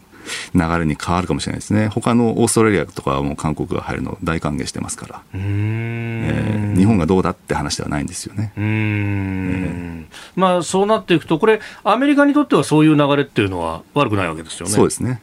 [0.55, 1.89] 流れに変わるかもしれないですね。
[1.89, 8.53] 他のオーストラリアとかはもう韓国が入るの大歓迎してますから、えー、日本がどうだって話ではないんですよね。
[8.57, 10.05] えー、
[10.35, 14.73] まあ、そうなっていくとこれアメリカにとってはそういう流れっていうのは悪くないわけですよね。
[14.73, 15.21] そうですね。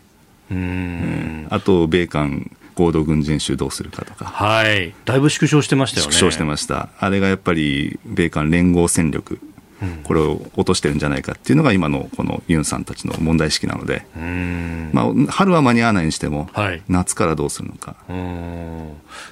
[0.51, 6.11] うん、あと米韓合同軍事演習どうするかとか、はい、だいぶ縮小してましたよね。
[6.11, 9.39] 縮小してました、あれがやっぱり米韓連合戦力、
[10.03, 14.05] これを落としてるんじゃないかっていうのが今のこのユンさんたちの問題意識なので、
[14.93, 17.95] まあ、春は間に合わないにしても、はい、夏からどうするのか。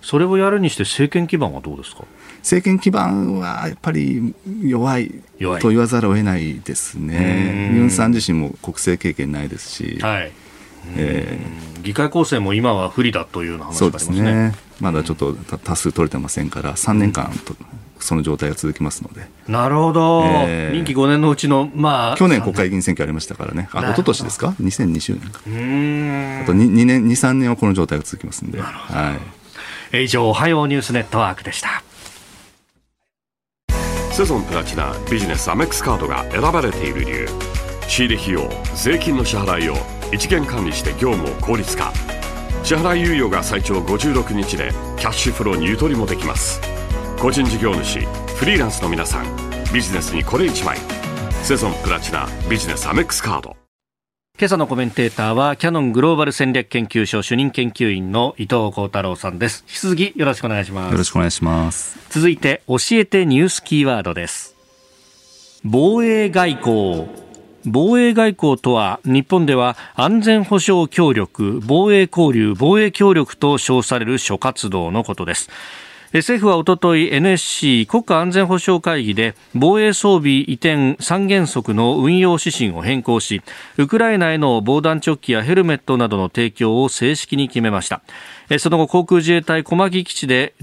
[0.02, 2.04] それをやるにして政権基盤はどうですか？
[2.40, 4.34] 政権基盤はやっぱり
[4.64, 5.22] 弱い
[5.60, 10.00] と言わざるを得ないですね、ユンさん自身も国政経験ないですし。
[10.02, 10.32] はい。
[10.96, 14.16] えー、議会構成も今は不利だというような話がありますね。
[14.18, 14.56] すね。
[14.80, 17.56] まだちょっと多数取れてませんから、3年間と、
[18.04, 19.28] その状態が続きますので。
[19.48, 25.42] なるほど、えー、任期5年のうちの、まあ、去年国会議員選挙ありましたからね、あ一昨年ですか、2020年か。
[25.46, 26.42] うん。
[26.44, 28.62] あと 2, 2年、2、3年はこの状態が続きますんで。
[28.62, 29.18] は
[29.94, 31.84] い、以上、おはようニュースネットワークでした。
[34.12, 37.28] セゾンプラチナビジネスアメックスカードが選ばれている理由。
[37.88, 39.76] 仕入れ費用税金の支払いを
[40.14, 41.92] 一元管理して業務を効率化。
[42.64, 46.62] 支払い猶予が最長56日でキャッシュフローにゆとりもできます
[47.22, 48.00] 個人事業主
[48.36, 49.26] フリーランスの皆さん
[49.72, 50.76] ビジネスにこれ1枚。
[51.44, 53.56] セゾンプラチナビジネスアメックスカード。
[54.40, 59.64] 今朝のコメンテーターはキャノングローバル戦略研究所主任研究員の伊藤幸太郎さんです。
[59.68, 60.92] 引き続きよろしくお願いします。
[60.94, 62.00] よろしくお願いします。
[62.10, 64.56] 続いて教えてニュースキーワードです。
[65.64, 67.08] 防衛外交。
[67.66, 75.52] 防衛外交とは日本では安全保障協力防衛交流防衛協力と称される諸活動のことです
[76.20, 83.42] 政府はおととい NSC 国家安全保障会議で防衛装備移転三原則の運用指針を変更し
[83.78, 88.02] ウクライナへの防弾チョッキやヘルメットなどの提供を正式に決めました。
[88.60, 90.54] その後航空自衛隊小牧基地で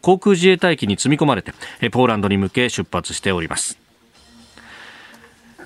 [0.00, 1.52] 航空自衛隊機に積み込まれて
[1.90, 3.85] ポーランドに向け出発しております。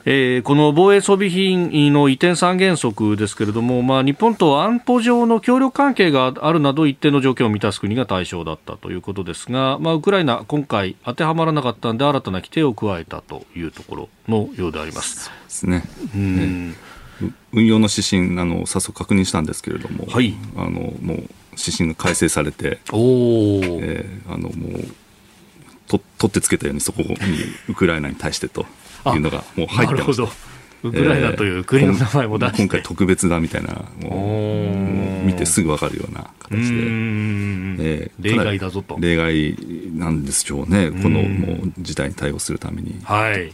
[0.07, 15.25] えー、この防衛装備品の移転三原則ですけれども、まあ、日本と安保上の協力関係があるなど一定の条件を満たす国が対象だったということですが、まあ、ウクライナ、今回当てはまらなかったので新たな規定を加えたというところのようであります。
[15.25, 15.85] そうですね、
[16.15, 16.77] うん。
[17.53, 21.29] 運用の指針あの早速確認したんですけれども、はい、あのもう
[21.59, 24.85] 指針が改正されて、おえー、あのもう
[25.87, 27.17] と取ってつけたようにそこに
[27.69, 28.65] ウクライナに対してと
[29.07, 30.23] いうのがもう入ってまし
[30.83, 33.85] ウクライナという国の名前も出して、今回特別だみたいな。
[34.01, 38.97] もう見てすぐ分かるような形で、えー、例外だぞと。
[38.99, 39.57] 例外
[39.93, 40.91] なんでしょうね。
[40.91, 42.99] このもう事態に対応するために。
[43.05, 43.53] はい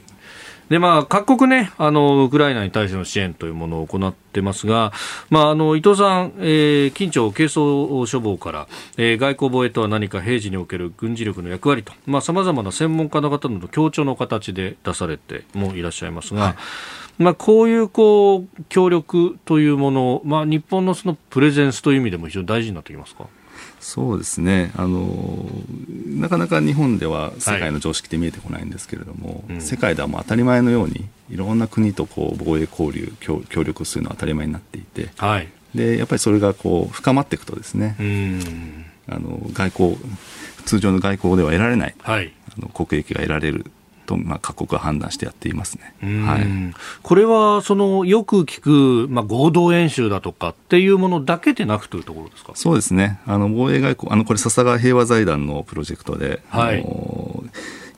[0.69, 4.93] で、まあ、各国ね、あの、ウクライナに対しての支援というものを行ってますが、
[5.31, 16.55] まあ、あの、伊藤さん、えー、近庁軽装処方から、えー、外交防衛とは何か平時における軍事力の役割と、まあ、様々な専門家の方の強調の形で出されてもいらっしゃいますが、はい。
[17.19, 23.27] まあ、こういうこう協力というものを、まあ、日本のそのプレゼンスという意味でも非常に大事になってきますか？
[23.81, 24.73] そうですね。
[24.77, 25.47] あの
[26.07, 39.99] なかなか日本では世界の常識って見えてこないんですけれども、はいうん、世界ではもう当たり前のようにいろんな国とこう防衛交流協協力するのは当たり前になっていて、はい、でやっぱりそれがこう深まっていくとですね、うん、あの外交
[40.65, 43.71] 通常の外交では得られない、はい、あの国益が得られる
[44.07, 46.47] と、まあ、各国は判断してやっていますね、はい、
[47.03, 52.53] これはそのよく聞く、まあ、合同演習だとかっていうものだけでなくというところですか？
[52.55, 57.45] そうですね、あの防衛外交、あのこれ、笹川平和財団のプロジェクトで、はい、あの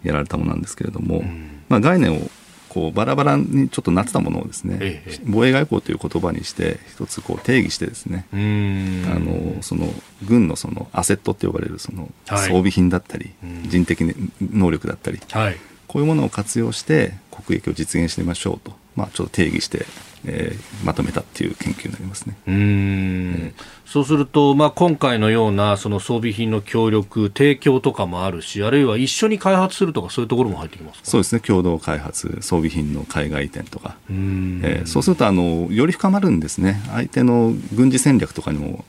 [0.03, 1.23] やられたものなんですけれども、
[1.69, 2.31] まあ、概念を
[2.69, 9.89] こうバラバラにちょっとなってたものをですね、ええ、防衛外交という言葉にして一つこう定義してですねあのその
[10.23, 14.03] 軍のそのアセットって呼ばれるその装備品だったり、はい、人的
[14.43, 15.57] 能力だったり、はい、
[15.89, 19.86] こういうものを活用して国益を実現してみましょうと、まあ、ちょっと定義して、
[20.27, 22.37] えー、まとめたっていう研究になりますね。
[22.47, 38.85] うん、えー、そうすると、まあ、今回のようなその装備品の協力、提供とかもあるし、あるいは一緒に開発するとか、そういうところも入ってきますそうですね、共同開発、装備品の海外移転とか、うえー、そうするとあの、より深まるんですね、相手の軍事戦略とかにも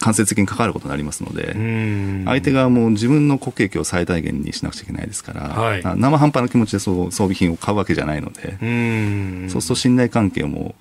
[0.00, 10.74] 間接的に関わることになりますので、相手側も自分の国益を最大限にしなくちゃいけないですから、はい、生半端な気持ちでそう装備品を買うわけじゃないので、そうすると信頼関係も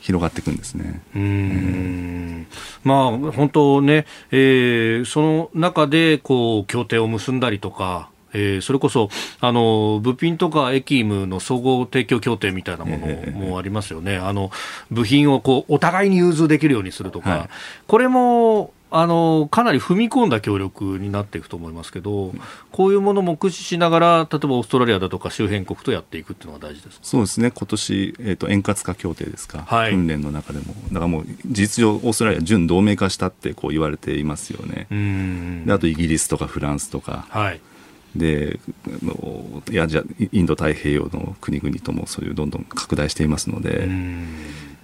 [0.00, 1.02] 広がっていくんですね。
[1.14, 2.46] うん、
[2.84, 8.10] まあ本当ね、えー、その中でこう協定を結んだりとか。
[8.34, 9.08] えー、それこそ
[9.40, 14.50] あの部品とかエキムの総合提供協定みたいなものもありますよね、あの
[14.90, 17.48] 部品をこうお互いに融通できるようにするとか、はい、
[17.86, 22.32] これもあのかなり踏み込んだ協力になっていくと思いますけど、
[22.72, 34.86] こういうものも駆使しながら、例えばオーストラリアだとか周辺国とやっていくっていうのが大事ですそうですね、今年、えーと、円滑化協定ですか、はい、訓練の中でも、だからもう事実上、オーストラリア、準同盟化したってこう言われていますよね。
[35.66, 37.26] であとイギリスとかフランスとか。
[37.28, 37.60] はい。
[38.16, 38.58] で
[39.70, 43.86] いやじゃインド太平洋の国々ともそういうどんどん拡大していますので、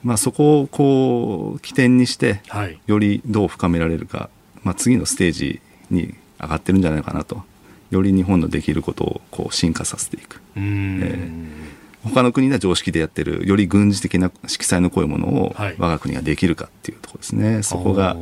[0.04, 2.40] まあ、そこをこう起点にして、
[2.86, 4.30] よりどう深められるか、
[4.62, 7.42] まあ、次のステージに上がってるんじゃないかなと。
[7.90, 10.40] より日本のできることをこう進化させていく。
[10.56, 11.74] えー
[12.04, 18.18] 他の国では常識でやってるより軍事的な色彩の濃いものを我が国ができるかっていうところですね、はい、そこが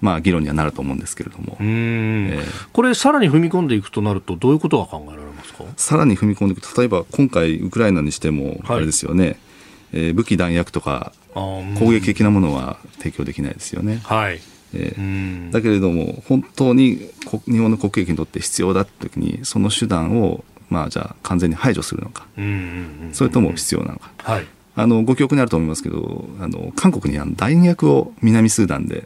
[0.00, 5.64] まあ議論にはなると思うんですけれども、えー、これさらに踏み込んでいくとなるとどういうことが考えられますか？
[5.76, 9.36] さらに踏み込んでいく例えば今回ウクライナにしてもあれですよね、はい
[9.96, 14.00] えー、武器弾薬とか攻撃的なものは提供できないですよね。
[14.04, 14.40] はい。
[14.74, 17.08] えー、だけれども本当に
[17.46, 22.26] 日本の国益にとって必要だって時にその手段をまあじゃあ完全に排除するのか、
[23.12, 29.04] それとも必要なのか、はい、あのご記憶にあると思いますけどあの韓国にあの弾薬を南スーダンで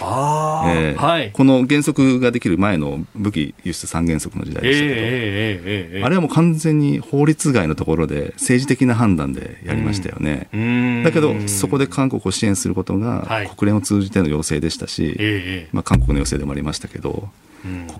[0.00, 10.48] あえーはい、この原則ができる前の武器輸出三原則の時代でしたけど、えーえー、あれはもう完全に法律外のところで政治的な判断でやりましたよね。
[10.52, 17.28] うん、だけど、そこで韓国を支援することが国連を通じての要請でしたし、はい、まあ、韓国の要請でもありましたけど、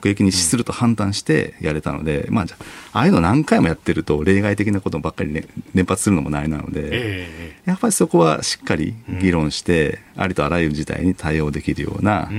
[0.01, 2.57] 国益に資すると判断してやれたので、まあ、じゃ
[2.93, 7.29] ああいうの何回もやってると例外的なことばっかり、ね、連発するのもないなので、
[7.65, 12.31] やっぱりそこはしっかり議論して、ありとあらゆる事態に対応できるような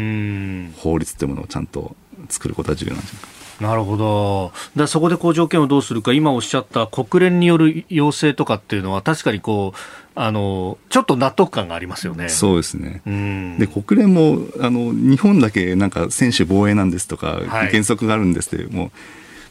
[0.77, 1.95] 法律というものをちゃんと
[2.29, 3.35] 作ることが重要なんじゃないか。
[3.59, 4.51] なるほど。
[4.75, 9.77] でそこでこう条件をどうするか、今おっしゃった国連による要請とかっていうのは、確かにこう、
[10.15, 12.29] あのちょっと納得感がありますよね。
[12.29, 13.01] そうですね。
[13.59, 18.91] で国連もあの日本だけなんか専守防衛なんですとか、はい、原則があるんですってもう。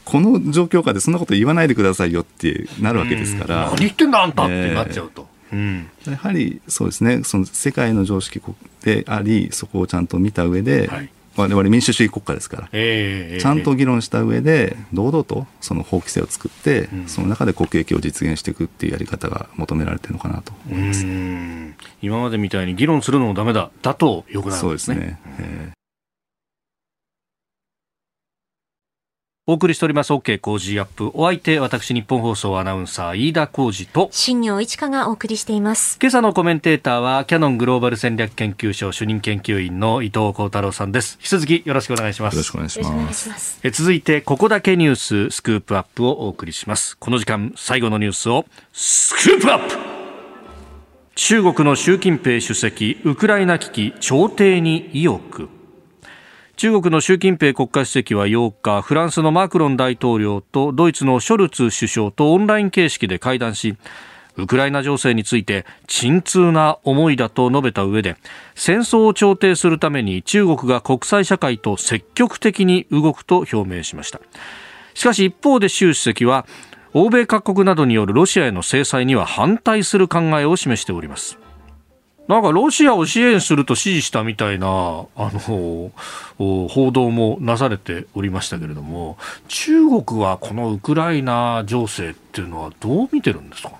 [0.05, 3.71] この状況下でそんなこと言わないでくださいよってなるわけですから。
[3.71, 5.27] 何言ってんだあんたってなっちゃうと。
[5.51, 8.41] うん、やはりそうですねその世界の常識
[8.83, 21.05] でありそこをちゃんと見た上で、はい、我々民主主義国家ですから、えー、ちゃんと議論した上で堂々とその法規制を作って、うん、その中で国益を実現していくっていうやり方が求められてるのかなと思います。
[22.01, 23.69] 今までみたいに議論するのもだめだ。
[23.81, 24.95] だとよくなるんですね。
[24.95, 25.75] そうですね、えー
[29.47, 31.11] お送りしております OK 工事アップ。
[31.13, 35.99] お相手、私、日本放送アナウンサー、飯田浩二と、新業一華がお送りしています。
[36.01, 41.19] 今朝のコメンテーターは、キャノングローバル戦略研究所主任研究員の伊藤幸太郎さんです。
[41.19, 42.33] 引き続きよろしくお願いします。
[42.33, 43.29] よろしくお願いします。
[43.29, 46.97] ますえ続いて、ここだけニューススクープアップをお送りします。
[46.97, 49.75] この時間、最後のニュースを、スクープアップ
[51.13, 55.49] 中国の習近平主席、ウクライナ危機、調停に意欲。
[56.57, 63.75] 中国の習近平国家主席は8日フランスのマクロン大統領とドイツのショルツ首相とオンライン形式で会談し
[64.37, 68.15] ウクライナ情勢について沈痛な思いだと述べた上で
[68.55, 74.21] 戦争を調停するために中国が国際社会と積極的に動くと表明しました。
[74.93, 76.45] しかし一方で習主席は
[76.93, 81.37] 欧米各国などによるロシアへの制裁には反対する考えを示しております。
[82.27, 85.91] なんかロシアを支援すると指示したみたいなあの報
[86.91, 89.17] 道もなされておりましたけれども
[89.47, 93.75] 中国はこのウクライナ情勢っていうのはどう見てるんですかね？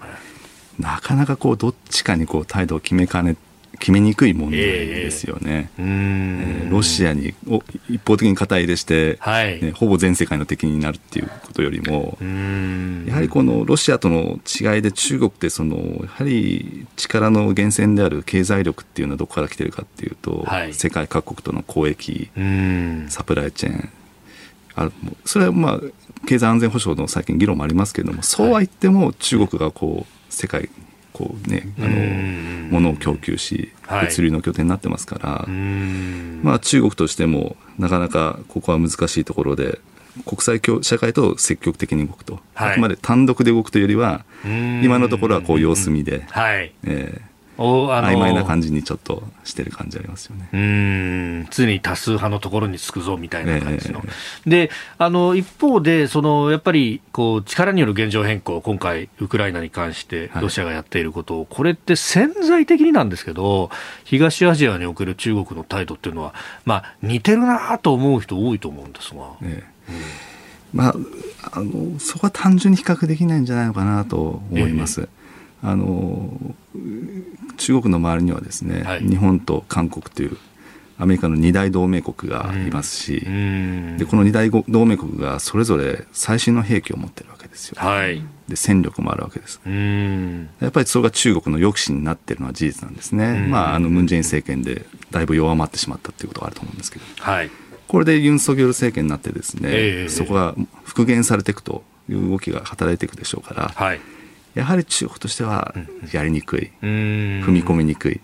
[0.78, 3.36] なかなかこうどっちかにこう態度を決めかね
[3.80, 5.70] 決めにくい問題ですよね。
[5.78, 7.34] えー、えー、ロシアに
[7.90, 9.62] 一方的に肩入れして、はい。
[9.62, 12.18] ね、ほぼ全世界の敵になるっていうことよりも
[13.08, 22.30] やはりこのロシアとの違いで中国ってそのやはり力の源泉である経済力っていうのはどこから来てるかっていうと、はい、世界各国との交易
[23.10, 23.90] サプライチェーン。
[24.76, 24.92] あ
[25.24, 25.80] それはまあ
[26.28, 30.70] 経済安全保障の最近議論もありますけれどもそうは言っても中国がこう世界
[31.16, 39.80] こうねあの物を供給し物流の拠点になってますから、はい、まあ、中国としてもなかなかここは難しいところで
[40.26, 46.74] 国際社会と積極的に動くと、はい、あくまで単独で動くというよりは今のところはこう様子見で、はい。
[46.84, 47.22] えー、
[47.58, 50.50] おあの曖昧な感じにちょっとしてる感じありますよね。
[50.52, 51.48] うん。
[51.52, 63.70] 常に多数派のところにつくぞみたいな感じの、えー、であの一方でそのやっぱりこう力による現状変更今回ウクライナに関してロシアがやっていることを、はい、これって潜在的になんですけど
[64.04, 66.34] 東アジアにおける中国の態度っていうのは
[66.66, 70.36] まあ似てるなと思う人多いと思うんですが、えーうん
[70.76, 70.96] まあ、
[71.54, 75.02] あのそこは単純に比較できないんじゃないのかなと思います。
[75.02, 75.08] えー、
[75.66, 76.30] あの
[77.58, 80.38] 中国の周りにはですね、はい、日本と韓国という
[80.98, 97.50] アメリカの二大同盟国がいますし、うん、でこの二大同盟国がそれぞれ最新の兵器を持ってるわけですよ、はい、で戦力もあるわけです、うん、やっぱりそれが中国の抑止になっているのは事実なんですね、うん、まあ、あのムン・ジェイン政権でだいぶ弱まってしまったということがあると思うんですけど、はい、
[97.88, 104.00] これでユン・ソギョル政権になってですね、えー、そこが復元されていくという動きが働いていくでしょうから、はい
[104.56, 105.76] やはり中国としては
[106.14, 106.90] やりにくい、うん、
[107.44, 108.22] 踏み込みにくい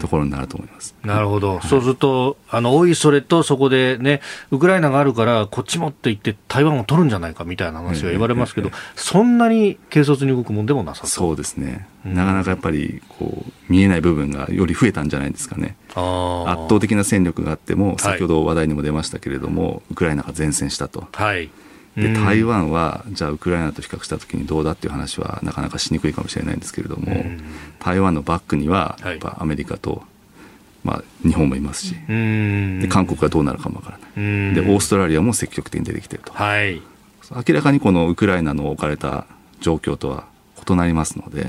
[0.00, 0.94] ところになると思います。
[1.04, 11.36] なるほど、はい、そうすると、あのおいそれとそこでね、ウクライナがあるから、こっちもって言って、台湾を取るんじゃないかみたいな話が言われますけど、そんなに軽率に動くもんでもなさそう。
[11.36, 15.76] ですね、なかなかやっぱりこう見えない部分がより増えたんじゃないですかね。
[15.88, 15.98] 圧
[16.68, 21.08] 倒的な戦力があっても、先ほど話題にも出ましたけれども、はい、ウクライナが前線したと。
[21.12, 21.50] はい
[21.96, 27.24] で台湾はじゃあウクライナと比較したときにどうだっていう話はなかなかしにくいかもしれないんですけれども、
[27.80, 30.02] 台湾のバックにはやっぱアメリカと、
[30.84, 36.80] まあ、日本もいますし、で韓国がどうなるかもわからない、でオーストラリアも積極的に出てきてると、はい、
[37.46, 39.26] 明らかにこのウクライナの置かれた
[39.60, 40.31] 状況とは
[40.68, 41.44] 異なりますので、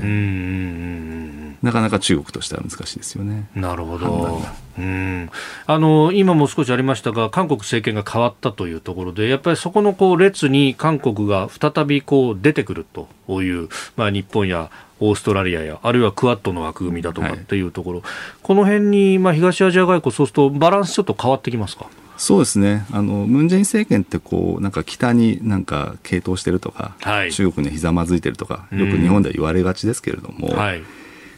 [1.62, 3.50] なかなか中国としては難しいですよね。
[3.56, 4.42] なるほど。
[4.76, 5.30] うん
[5.68, 13.08] あの今も少しありましたが、韓国政権が変わったというところで、やっぱりそこのこう列に韓国が再びこう出てくると
[13.44, 18.10] いう、まあ、日本やオーストラリアや、あるいはクアッドの枠組みだとかっていうところ、はい、
[18.42, 21.88] この辺に、まあ、東アジア外交、そうするとバランスちょっと変わってきますか？
[22.18, 22.86] そうですね。
[22.92, 30.84] あのムン・ジェイン政権ってこうなんか北になんか傾倒してるとか、はい、中国にひざまずいてるとかよく日本では言われがちですけれども、はい、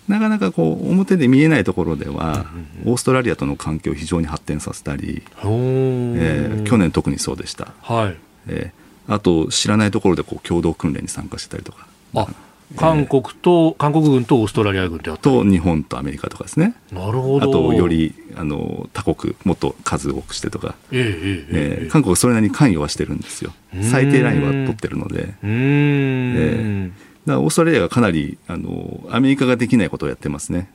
[0.08, 2.46] なかなかこう表で見えないところでは、
[2.86, 8.18] オーストラリアとの関係を非常に発展させたり、えー、去年特にそうでした、はい。
[8.48, 11.88] えー、あと知らないところでこう共同訓練に参加してたりとか。
[12.16, 12.28] あ
[12.76, 17.50] 韓国と、韓国軍とオーストラリア軍であと日本とアメリカとかですね、なるほど。
[17.50, 26.92] あとよりあの他国、もっと数多くしてとか、えー、えー、えー、韓国、それなりに関与はしてるんですよ、最低ラインは取ってるので、えー、
[27.26, 30.70] だオーストラリアがかなりあのアメリカができないことをやってますね、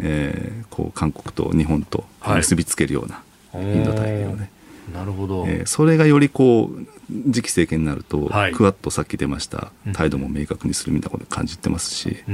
[0.00, 3.22] えー、こう韓国と日本と結びつけるような、
[3.52, 4.54] はい、インド太平洋で。
[4.92, 12.24] なるほど、えー、それがよりこう次期政権になると、はい、クワッドさっき出ました態度も明確にするみたいなことを感じてますし、より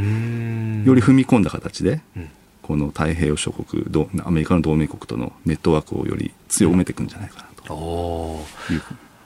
[1.01, 2.01] 踏み込んだ形で、
[2.63, 3.85] この太平洋諸国
[4.25, 8.45] アメリカの同盟国とのネットワークをより強めていくんじゃないかなと。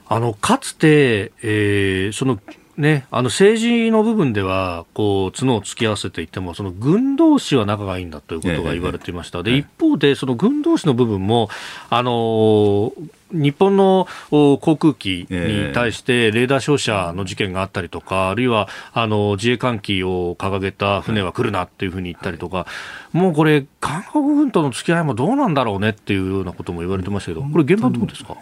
[0.07, 2.39] あのかつて、えー、その
[2.77, 11.49] ね、あの政治の部分ではこう角を突き合わせていってもその軍同士は仲がいいんだということが言われていました、で一方でその軍同士の部分も
[11.89, 12.91] あの
[13.31, 22.67] 日本の航空機に対してレーダー照射の事件があったりとか、あるいはあの自衛艦機を掲げた船は来るなっていうふうに言ったりとか、
[23.13, 28.37] もうこれ、韓国軍との付き合いもどうなんだろうねっていうようなことも言われてましたけど、これ、現場どうですか？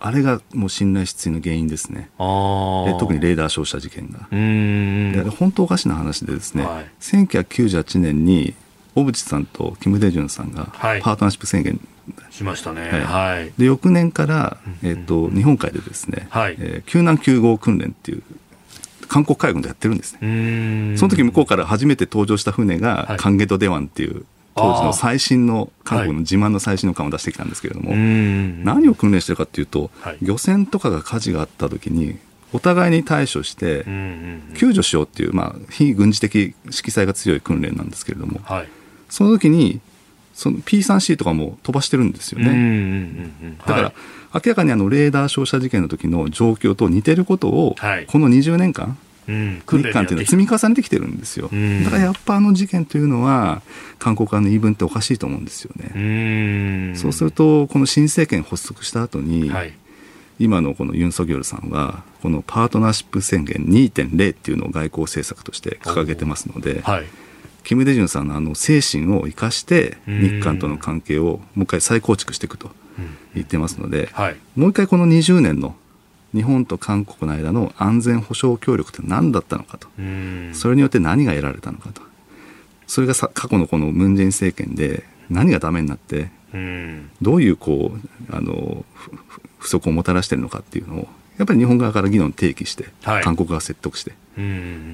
[0.00, 4.28] あれがもう信頼失墜の原因ですね、あ特にレーダー照射事件が。
[4.30, 8.54] で本当おかしな話で、ですね、はい、1998年に
[8.94, 11.80] 小渕さんとキム・デジュンさんがパートナーシップ宣言
[12.30, 16.56] しましたね、はい、で翌年から、えーと、日本海でですね、はい。
[16.58, 18.22] えー、救難救護訓練っていう
[19.08, 20.96] 韓国海軍でやってるんですね。
[20.96, 32.18] その時向こうから初めて登場した船が、はい、カンゲドデワンっていう当時の最新の韓国の自慢の最新の艦を出してきたんですけれども、はい、何を訓練してるかっていうと、はい、漁船とかが火事があった時に
[32.52, 33.84] お互いに対処して
[34.54, 38.68] 救助しようっていう、まあ、非軍事的色彩が強い訓練なんですけれども、はい、
[39.08, 39.80] その時に
[40.38, 43.28] その P3C とかも飛ばしてるんですよね。
[43.66, 43.92] だから、
[44.32, 47.74] 明らかにあのレーダー照射事件の時の状況と似てることを、
[48.06, 51.50] この20年間、日韓っていうのは積み重ねてきてるんですよ。
[51.82, 53.62] だからやっぱあの事件というのは、
[53.98, 56.94] 韓国側の言い分っておかしいと思うんですよね。
[56.94, 59.72] そうすると、この新政権発足した後に、はい、
[60.38, 67.04] 今のこのユン・ソギョルさんは、このパートナーシップ宣言2.0っていうのを外交政策として掲げてますので、はい
[67.68, 72.70] キム・デジュンさんのあの精神を生かして日韓との関係をもう一回再構築していくと
[73.34, 75.76] 言ってますので、はい、もう一回この20年の
[76.32, 79.86] 日本と韓国の間の安全保障協力って何だったのかと。
[80.54, 82.00] それによって何が得られたのかと。
[82.86, 86.30] それが過去のこのムン・ジェイン政権で何がダメになって
[87.20, 88.86] どういうこうあの
[89.58, 94.12] 不足をもたらしているのかっていうのをやっぱり日本側から議論提起して、はい、韓国が説得して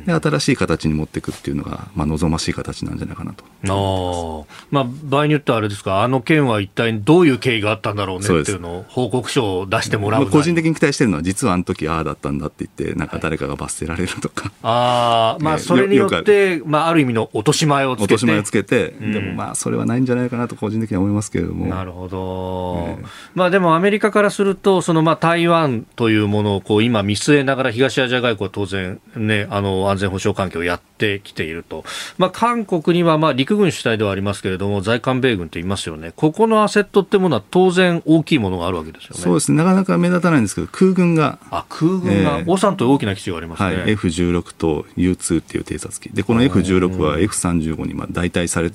[0.07, 3.45] で新しい形に持っていくっていうのが、まあ、望ましい形なんじゃないかなと。
[3.68, 18.14] あ、まあ、場合によってはあれですか、あの件は一体どういう経緯があったんだろうねっていうのを報告書を出してもらう個人的に期待してるのは、実はあの時ああだったんだって言って、なんか誰かが罰せられるとか、はい、あまあ、それによって、まあ、ある意味の落とし前をつけて。
[18.14, 21.66] 落とし前をつけて、うん、でもまあ、それはないんじゃないかなと、個人的には思いますけれども。
[21.66, 31.85] なるほど、えー、まあ、でもアメリカからすると、そのまあ台湾というものをこう今、見据えながら、東アジア外交は当然、ね、あの安全保障環境をやってきていると、
[32.18, 39.22] まあ、韓国にはまあ陸軍主体ではありますけれども、在韓米軍と言いますよね、ここのアセットってものは当然大きいものがあるわけですよね。
[39.22, 41.39] そうですね、なかなか目立たないんですけど、空軍が。
[41.51, 43.76] あ、空軍が、えー、オサンと大きな基地がありますね。
[43.76, 46.11] はい、F16 と U2 っていう偵察機。
[46.11, 48.70] で、この F16 は F35 にまあ代替され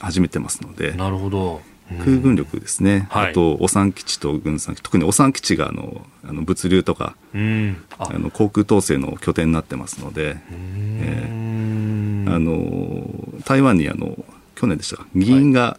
[0.00, 0.92] 始めてますので。
[0.92, 1.71] なるほど。
[1.98, 8.08] 空軍力ですね、はい、あと、お産基地と軍産基地、特にお産基地があのあの物流とか、うん、あ。
[8.18, 14.24] の航空統制の拠点になってますので、えー、あの台湾にあの
[14.54, 15.78] 去年でしたか、議員が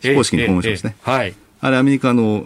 [0.00, 0.96] 非公式に訪問しましたね。
[1.02, 1.34] はい。
[1.60, 2.44] あれ、アメリカの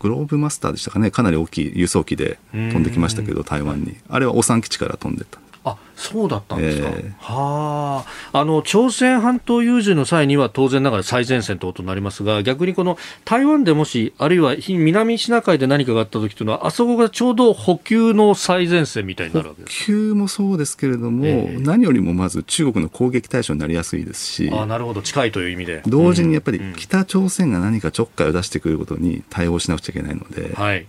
[0.00, 3.96] グローブマスターでしたかね、かなり大きい輸送機で飛んできましたけど、台湾に。
[4.08, 5.38] あれはオサン基地から飛んでた。
[5.66, 8.44] あそうだったんですか、えー、はあ。
[8.44, 19.80] の朝鮮半島有事の際には当然ながら最前線ということになりますが逆にこの台湾でもしあるいは南シナ海で何かがあった時というのはあそこがちょうど補給の最前線みたいになるわけです。
[19.80, 25.02] 補給もそうですけれども、えー、何よりもまず中国の攻撃対象になりやすいですしあなるほど。
[25.02, 25.82] 近いという意味で。
[25.86, 30.54] 同時にやっぱり北朝鮮が何かちょっかいを出してくることに対応しなくちゃいけないので。
[30.54, 30.86] はい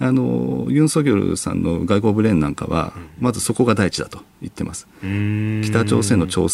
[0.00, 6.44] あのユン・ソギョルさんの外交ブレーンなんかは、まずそこが第一だと言ってます、北朝鮮の挑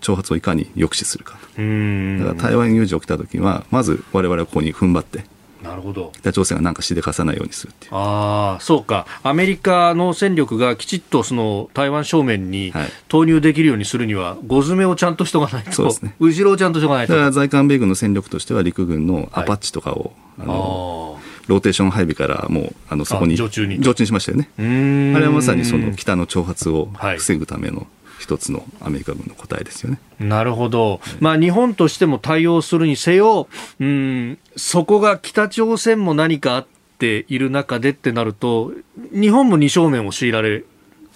[0.00, 1.34] 挑発をいかに抑止するか。
[1.34, 5.24] だから台湾有事起きたときは、まずわれわれはここに踏ん張って。
[5.62, 6.12] なるほど。
[6.14, 7.92] 北朝鮮が何かしでかさないようにするっていう。
[7.94, 12.72] あそうか、アメリカの戦力がきちっとその台湾正面に
[13.08, 17.12] 投入できるようにするには、5詰めをちゃんとしとかないと、そうですね、後ろをちゃんとしとかないと。
[17.12, 24.50] だから在韓米軍の戦力としては、陸軍のアパッチとかを、はい、あのローテーション配備からもうあのそこに常駐に常駐にしましたよね。
[24.56, 27.86] あれはまさにその北の挑発を防ぐための、
[28.18, 30.00] 一つのアメリカ軍の答えですよね。
[30.18, 36.66] なるほど、まあ、日本としても対応するにせよ、うん、そこが北朝鮮も何かあっ
[36.98, 38.72] ている中でってなると、
[39.12, 40.64] 日本も二正面を強いられ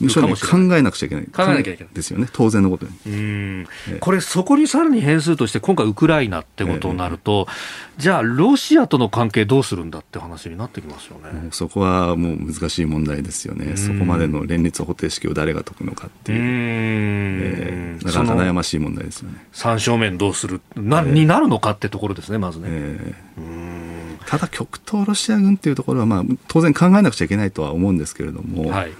[0.08, 1.24] 考えなくちゃいけない。
[1.26, 1.94] 考えなきゃいけない。
[1.94, 2.28] ですよね。
[2.32, 2.92] 当然のことに。
[3.06, 3.66] うん。
[4.00, 11.48] これ、そこにさらに変数として、今回ウクライナってことになると、えー、じゃあ、ロシアとの関係どうするんだって話になってきますよね。
[11.50, 13.76] そこはもう難しい問題ですよね。
[13.76, 16.38] そこまでの連立方程式を誰が解くのかっていう。
[16.38, 19.46] うえー、なかなか悩ましい問題ですよね。
[19.52, 20.60] 三正面どうする？
[20.76, 22.66] な、えー、になるのかってところですね、まずね。
[22.68, 28.92] えー、ただ、極東ロシア軍っていうところは、まあ、当然考えなくちゃいけないとは思うんですけれども、はい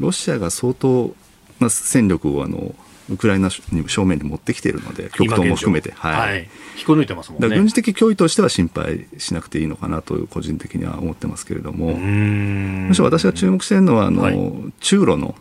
[0.00, 1.14] ロシアが相当
[1.60, 2.74] な戦力をあの
[3.10, 6.48] ウクライナに正面に持ってきているので、極東も含めて、はい、はい、
[6.78, 7.48] 引こ抜いてますもんね。
[7.48, 15.34] 軍事的脅威としては心配しなくていいのかなと個人的には思ってますけれども、むしろ私が注目しているのは、あの、はい、中ロの、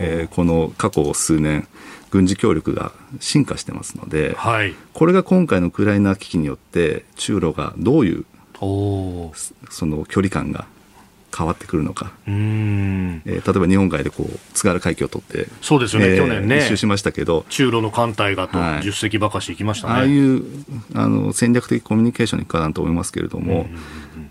[0.00, 1.68] えー、この過去数年、
[2.10, 8.24] 軍事協力が進化してますので、はい、これが今回のウクライナ危機によって、中ロがどういう
[9.70, 10.66] その距離感が
[11.36, 16.58] 変わってくるのか、えー、例えば日本海でこう津軽海峡を取ってそうですよね、えー、去年ね。
[16.58, 20.44] 一周しましたけど中ロの艦隊がと10隻ばかし行きましたね、はい、ああいう
[20.94, 23.66] あの戦略的コミュニケーションにかなと思いますけれども、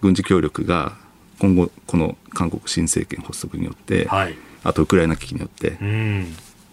[0.02, 0.98] 軍事協力が
[1.40, 5.78] 今後この韓国新政権発足によって、はい、あとウクライナ危機によって、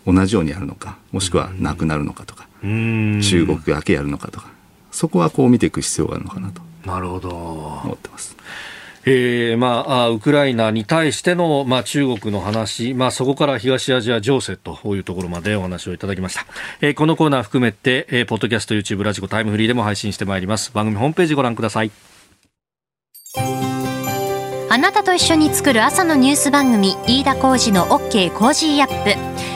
[0.07, 4.49] 同じようにやるのかもしくはなくなるのかとか、中国だけやるのかとか
[4.91, 7.29] そこはこう見ていく必要があるのかなとなるほど。
[7.29, 8.37] 思ってます。
[9.09, 16.45] えーまあ、ウクライナに対しての、まあ、中国の話、まあ、そこから東アジア情勢というところまでお話をいただきました、
[16.81, 20.73] えー、このコーナー含めて、えー、ポッドキャスト YouTube ラジコタイムフリーでも配信してまいります。
[20.73, 21.93] 番組ホームページご覧ください。
[24.69, 29.56] あなたと一緒に作る朝のニュース番組飯田浩司の OK コージーアップ。